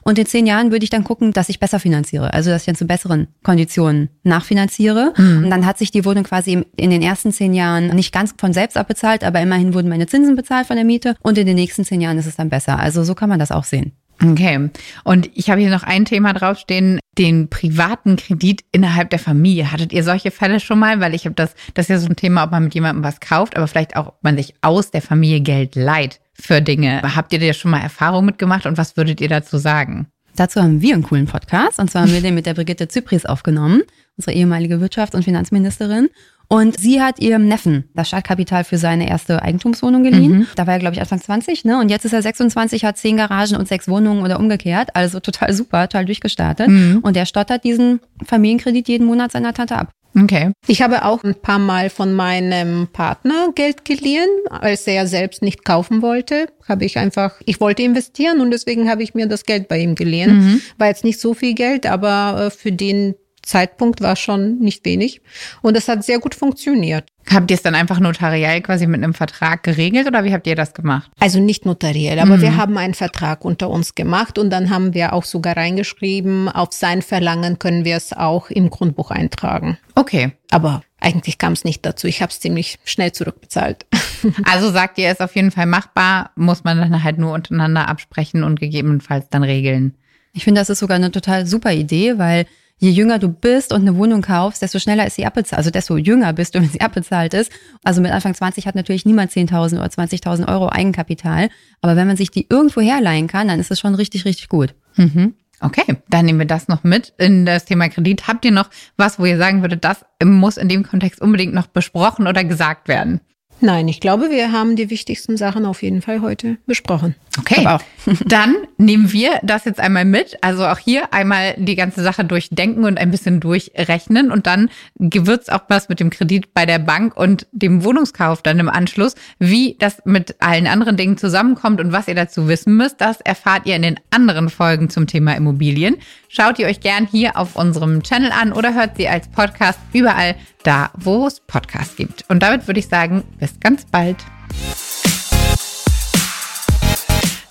Und 0.08 0.18
in 0.18 0.26
zehn 0.26 0.48
Jahren 0.48 0.72
würde 0.72 0.86
ich 0.86 0.90
dann 0.90 1.04
gucken, 1.04 1.34
dass 1.34 1.50
ich 1.50 1.60
besser 1.60 1.82
finanziere. 1.82 2.34
Also, 2.34 2.50
dass 2.50 2.62
ich 2.62 2.66
dann 2.66 2.76
zu 2.76 2.86
besseren 2.86 3.28
Konditionen 3.44 4.08
nachfinanziere. 4.24 5.14
Mhm. 5.18 5.44
Und 5.44 5.50
dann 5.50 5.66
hat 5.66 5.78
sich 5.78 5.92
die 5.92 6.06
Wohnung 6.06 6.24
quasi 6.24 6.66
in 6.78 6.90
den 6.92 7.02
ersten 7.02 7.34
zehn 7.34 7.54
Jahren 7.54 7.94
nicht 7.94 8.14
ganz 8.14 8.34
von 8.38 8.54
selbst 8.54 8.78
abbezahlt, 8.78 9.26
aber 9.26 9.42
immerhin 9.42 9.74
wurden 9.74 9.90
meine 9.90 10.08
Zinsen 10.08 10.38
bezahlt 10.38 10.68
von 10.68 10.78
der 10.78 10.86
Miete. 10.86 11.18
Und 11.24 11.38
in 11.38 11.46
den 11.46 11.56
nächsten 11.56 11.84
zehn 11.84 12.00
Jahren 12.00 12.18
ist 12.18 12.26
es 12.26 12.38
dann 12.38 12.48
besser. 12.48 12.80
Also, 12.80 13.04
so 13.04 13.16
kann 13.16 13.28
man 13.28 13.38
das 13.38 13.52
auch 13.52 13.66
sehen. 13.66 13.92
Okay. 14.24 14.70
Und 15.04 15.30
ich 15.36 15.50
habe 15.50 15.60
hier 15.60 15.70
noch 15.70 15.84
ein 15.84 16.06
Thema 16.06 16.32
draufstehen, 16.32 17.02
den 17.18 17.50
privaten 17.50 18.16
Kredit 18.16 18.64
innerhalb 18.72 19.10
der 19.10 19.20
Familie. 19.20 19.74
Hattet 19.74 19.92
ihr 19.92 20.06
solche 20.06 20.32
Fälle 20.32 20.62
schon 20.62 20.80
mal? 20.80 21.02
Weil 21.02 21.16
ich 21.16 21.26
habe 21.26 21.36
das, 21.36 21.54
das 21.74 21.88
ist 21.88 21.90
ja 21.90 22.00
so 22.00 22.08
ein 22.08 22.16
Thema, 22.16 22.46
ob 22.46 22.52
man 22.52 22.64
mit 22.64 22.76
jemandem 22.76 23.04
was 23.04 23.20
kauft, 23.20 23.58
aber 23.58 23.68
vielleicht 23.68 23.98
auch, 23.98 24.08
ob 24.08 24.24
man 24.24 24.38
sich 24.38 24.54
aus 24.62 24.90
der 24.90 25.02
Familie 25.02 25.42
Geld 25.42 25.76
leiht 25.76 26.22
für 26.40 26.62
Dinge. 26.62 27.02
Habt 27.16 27.34
ihr 27.34 27.40
da 27.40 27.54
schon 27.54 27.72
mal 27.72 27.82
Erfahrung 27.82 28.26
mitgemacht 28.26 28.66
und 28.66 28.78
was 28.78 28.98
würdet 28.98 29.22
ihr 29.22 29.30
dazu 29.30 29.58
sagen? 29.58 30.08
Dazu 30.36 30.62
haben 30.62 30.82
wir 30.82 30.94
einen 30.94 31.04
coolen 31.04 31.26
Podcast 31.26 31.80
und 31.80 31.90
zwar 31.90 32.04
haben 32.04 32.12
wir 32.12 32.22
den 32.22 32.36
mit 32.36 32.46
der 32.46 32.54
Brigitte 32.54 32.88
Zypris 32.88 33.26
aufgenommen, 33.26 33.82
unsere 34.18 34.36
ehemalige 34.36 34.76
Wirtschafts- 34.76 35.16
und 35.16 35.24
Finanzministerin. 35.24 36.10
Und 36.50 36.80
sie 36.80 37.02
hat 37.02 37.20
ihrem 37.20 37.48
Neffen 37.48 37.90
das 37.94 38.08
Startkapital 38.08 38.64
für 38.64 38.78
seine 38.78 39.10
erste 39.10 39.42
Eigentumswohnung 39.42 40.04
geliehen. 40.04 40.40
Mhm. 40.40 40.48
Da 40.56 40.66
war 40.66 40.76
er, 40.76 40.80
glaube 40.80 40.96
ich, 40.96 41.02
Anfang 41.02 41.20
20, 41.20 41.66
ne? 41.66 41.80
Und 41.80 41.90
jetzt 41.90 42.06
ist 42.06 42.14
er 42.14 42.22
26, 42.22 42.86
hat 42.86 42.98
zehn 42.98 43.18
Garagen 43.18 43.58
und 43.58 43.68
sechs 43.68 43.88
Wohnungen 43.90 44.24
oder 44.24 44.40
umgekehrt. 44.40 44.90
Also 44.94 45.20
total 45.20 45.52
super, 45.54 45.90
total 45.90 46.06
durchgestartet. 46.06 46.70
Mhm. 46.70 47.00
Und 47.02 47.16
der 47.16 47.26
stottert 47.26 47.64
diesen 47.66 48.00
Familienkredit 48.26 48.88
jeden 48.88 49.06
Monat 49.06 49.34
seiner 49.34 49.54
Tante 49.54 49.76
ab. 49.76 49.92
Okay. 50.16 50.52
Ich 50.68 50.82
habe 50.82 51.06
auch 51.06 51.24
ein 51.24 51.36
paar 51.36 51.60
Mal 51.60 51.90
von 51.90 52.14
meinem 52.14 52.88
Partner 52.92 53.50
Geld 53.54 53.86
geliehen, 53.86 54.30
als 54.50 54.88
er 54.88 55.06
selbst 55.06 55.42
nicht 55.42 55.64
kaufen 55.64 56.02
wollte. 56.02 56.48
Habe 56.68 56.86
ich 56.86 56.98
einfach, 56.98 57.36
ich 57.46 57.60
wollte 57.60 57.84
investieren 57.84 58.42
und 58.42 58.52
deswegen 58.52 58.90
habe 58.90 59.04
ich 59.04 59.14
mir 59.14 59.28
das 59.28 59.46
Geld 59.46 59.68
bei 59.68 59.80
ihm 59.80 59.96
geliehen. 59.96 60.38
Mhm. 60.38 60.62
War 60.78 60.88
jetzt 60.88 61.04
nicht 61.04 61.20
so 61.20 61.34
viel 61.34 61.54
Geld, 61.54 61.86
aber 61.86 62.48
äh, 62.48 62.50
für 62.50 62.72
den 62.72 63.16
Zeitpunkt 63.48 64.02
war 64.02 64.16
schon 64.16 64.60
nicht 64.60 64.86
wenig. 64.86 65.22
Und 65.62 65.76
es 65.78 65.88
hat 65.88 66.04
sehr 66.04 66.20
gut 66.20 66.36
funktioniert. 66.36 67.06
Habt 67.30 67.52
ihr 67.52 67.56
es 67.56 67.64
dann 67.64 67.76
einfach 67.76 68.00
notariell 68.00 68.62
quasi 68.62 68.88
mit 68.88 69.04
einem 69.04 69.14
Vertrag 69.14 69.64
geregelt 69.64 70.08
oder 70.08 70.24
wie 70.24 70.34
habt 70.34 70.48
ihr 70.48 70.56
das 70.56 70.74
gemacht? 70.74 71.12
Also 71.20 71.40
nicht 71.40 71.66
notariell, 71.66 72.20
aber 72.20 72.38
mhm. 72.38 72.42
wir 72.42 72.58
haben 72.58 72.78
einen 72.78 72.94
Vertrag 72.94 73.44
unter 73.44 73.70
uns 73.70 73.96
gemacht 73.96 74.38
und 74.38 74.50
dann 74.50 74.70
haben 74.70 74.94
wir 74.94 75.14
auch 75.14 75.26
sogar 75.26 75.58
reingeschrieben, 75.58 76.48
auf 76.48 76.70
sein 76.72 77.02
Verlangen 77.02 77.60
können 77.60 77.84
wir 77.84 77.98
es 77.98 78.14
auch 78.14 78.50
im 78.50 78.70
Grundbuch 78.70 79.12
eintragen. 79.12 79.78
Okay. 79.96 80.32
Aber 80.52 80.84
eigentlich 81.02 81.38
kam 81.38 81.54
es 81.54 81.66
nicht 81.66 81.86
dazu. 81.86 82.08
Ich 82.08 82.22
habe 82.22 82.32
es 82.32 82.40
ziemlich 82.40 82.80
schnell 82.86 83.12
zurückbezahlt. 83.12 83.86
Also 84.44 84.72
sagt 84.72 84.98
ihr, 84.98 85.10
es 85.10 85.16
ist 85.16 85.22
auf 85.22 85.36
jeden 85.36 85.52
Fall 85.52 85.68
machbar, 85.68 86.32
muss 86.36 86.64
man 86.64 86.80
dann 86.80 87.04
halt 87.04 87.20
nur 87.20 87.34
untereinander 87.34 87.88
absprechen 87.88 88.44
und 88.44 88.60
gegebenenfalls 88.60 89.30
dann 89.30 89.44
regeln. 89.44 89.94
Ich 90.34 90.44
finde, 90.44 90.60
das 90.60 90.72
ist 90.72 90.80
sogar 90.80 90.96
eine 90.96 91.12
total 91.12 91.46
super 91.46 91.72
Idee, 91.72 92.18
weil 92.18 92.48
je 92.78 92.92
jünger 92.92 93.20
du 93.20 93.30
bist 93.30 93.74
und 93.74 93.82
eine 93.82 93.98
Wohnung 93.98 94.22
kaufst, 94.22 94.62
desto 94.62 94.80
schneller 94.80 95.06
ist 95.08 95.16
sie 95.16 95.26
abbezahlt. 95.26 95.58
Also 95.58 95.70
desto 95.70 95.98
jünger 95.98 96.34
bist 96.34 96.56
du, 96.56 96.60
wenn 96.62 96.70
sie 96.70 96.82
abbezahlt 96.82 97.34
ist. 97.34 97.52
Also 97.84 98.02
mit 98.02 98.12
Anfang 98.12 98.34
20 98.34 98.68
hat 98.68 98.76
natürlich 98.76 99.06
niemand 99.06 99.32
10.000 99.32 99.78
oder 99.78 99.88
20.000 99.88 100.48
Euro 100.48 100.70
Eigenkapital. 100.70 101.50
Aber 101.82 101.96
wenn 101.96 102.08
man 102.08 102.18
sich 102.18 102.32
die 102.32 102.48
irgendwo 102.50 102.82
herleihen 102.82 103.28
kann, 103.28 103.48
dann 103.48 103.60
ist 103.60 103.72
es 103.72 103.80
schon 103.80 103.96
richtig, 103.96 104.26
richtig 104.26 104.50
gut. 104.50 104.76
Mhm. 104.96 105.34
Okay, 105.60 105.98
dann 106.10 106.26
nehmen 106.26 106.40
wir 106.40 106.46
das 106.46 106.68
noch 106.68 106.84
mit 106.84 107.14
in 107.18 107.46
das 107.46 107.66
Thema 107.66 107.90
Kredit. 107.90 108.28
Habt 108.28 108.46
ihr 108.46 108.52
noch 108.52 108.70
was, 108.96 109.18
wo 109.18 109.26
ihr 109.26 109.38
sagen 109.38 109.62
würdet, 109.62 109.84
das 109.84 110.06
muss 110.24 110.58
in 110.58 110.70
dem 110.70 110.84
Kontext 110.84 111.20
unbedingt 111.20 111.54
noch 111.54 111.66
besprochen 111.66 112.28
oder 112.28 112.44
gesagt 112.44 112.88
werden? 112.88 113.22
Nein, 113.60 113.88
ich 113.88 114.00
glaube, 114.00 114.30
wir 114.30 114.52
haben 114.52 114.76
die 114.76 114.90
wichtigsten 114.92 115.36
Sachen 115.36 115.66
auf 115.66 115.82
jeden 115.82 116.04
Fall 116.04 116.22
heute 116.22 116.58
besprochen. 116.68 117.16
Okay, 117.40 117.68
dann 118.26 118.56
nehmen 118.78 119.12
wir 119.12 119.40
das 119.44 119.66
jetzt 119.66 119.80
einmal 119.80 120.06
mit. 120.06 120.38
Also 120.42 120.66
auch 120.66 120.78
hier 120.78 121.14
einmal 121.14 121.56
die 121.58 121.76
ganze 121.76 122.04
Sache 122.04 122.24
durchdenken 122.24 122.86
und 122.86 123.00
ein 123.00 123.10
bisschen 123.10 123.40
durchrechnen. 123.40 124.32
Und 124.32 124.46
dann 124.46 124.70
wird's 124.96 125.50
auch 125.50 125.62
was 125.70 125.90
mit 125.90 126.00
dem 126.00 126.12
Kredit 126.12 126.54
bei 126.54 126.66
der 126.66 126.80
Bank 126.80 127.18
und 127.18 127.48
dem 127.52 127.84
Wohnungskauf 127.84 128.44
dann 128.44 128.60
im 128.60 128.70
Anschluss. 128.70 129.16
Wie 129.40 129.76
das 129.80 130.02
mit 130.06 130.36
allen 130.40 130.68
anderen 130.68 130.98
Dingen 130.98 131.18
zusammenkommt 131.18 131.82
und 131.82 131.92
was 131.92 132.08
ihr 132.08 132.16
dazu 132.16 132.48
wissen 132.48 132.78
müsst, 132.78 133.02
das 133.02 133.22
erfahrt 133.22 133.66
ihr 133.66 133.76
in 133.76 133.82
den 133.82 134.00
anderen 134.12 134.50
Folgen 134.50 134.90
zum 134.90 135.08
Thema 135.08 135.36
Immobilien. 135.36 135.98
Schaut 136.30 136.60
ihr 136.60 136.68
euch 136.68 136.82
gern 136.82 137.08
hier 137.10 137.38
auf 137.38 137.56
unserem 137.56 138.04
Channel 138.04 138.32
an 138.32 138.52
oder 138.52 138.74
hört 138.74 138.98
sie 138.98 139.08
als 139.08 139.30
Podcast 139.30 139.80
überall 139.94 140.36
da, 140.64 140.92
wo 140.98 141.26
es 141.26 141.40
Podcasts 141.40 141.96
gibt. 141.96 142.26
Und 142.30 142.44
damit 142.44 142.68
würde 142.68 142.80
ich 142.80 142.88
sagen, 142.88 143.24
bis 143.40 143.60
ganz 143.60 143.86
bald. 143.86 144.18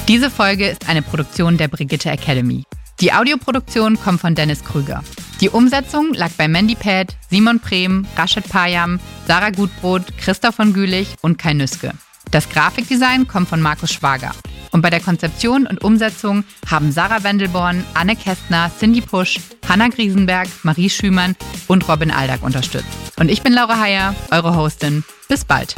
Diese 0.09 0.31
Folge 0.31 0.69
ist 0.69 0.89
eine 0.89 1.03
Produktion 1.03 1.57
der 1.57 1.69
Brigitte 1.69 2.11
Academy. 2.11 2.65
Die 3.01 3.13
Audioproduktion 3.13 3.99
kommt 4.01 4.21
von 4.21 4.35
Dennis 4.35 4.65
Krüger. 4.65 5.03
Die 5.41 5.51
Umsetzung 5.51 6.15
lag 6.15 6.31
bei 6.39 6.49
Mandy 6.49 6.75
Pad, 6.75 7.17
Simon 7.29 7.61
Prehm, 7.61 8.07
Rashid 8.17 8.49
Payam, 8.49 9.01
Sarah 9.27 9.51
Gutbrot, 9.51 10.17
Christoph 10.17 10.55
von 10.55 10.73
Gülich 10.73 11.09
und 11.23 11.39
Kai 11.39 11.55
Nüske. 11.55 11.93
Das 12.31 12.49
Grafikdesign 12.49 13.29
kommt 13.29 13.49
von 13.49 13.61
Markus 13.61 13.93
Schwager. 13.93 14.33
Und 14.73 14.83
bei 14.83 14.91
der 14.91 15.01
Konzeption 15.01 15.67
und 15.67 15.83
Umsetzung 15.85 16.45
haben 16.71 16.93
Sarah 16.93 17.25
Wendelborn, 17.25 17.85
Anne 17.95 18.17
Kästner, 18.17 18.71
Cindy 18.79 19.01
Pusch, 19.01 19.41
Hanna 19.69 19.89
Griesenberg, 19.89 20.49
Marie 20.65 20.91
Schümann 20.91 21.37
und 21.67 21.89
Robin 21.89 22.11
Aldag 22.11 22.43
unterstützt. 22.43 22.87
Und 23.19 23.31
ich 23.31 23.43
bin 23.43 23.53
Laura 23.53 23.81
Heyer, 23.81 24.15
eure 24.31 24.57
Hostin. 24.57 25.05
Bis 25.29 25.45
bald. 25.45 25.75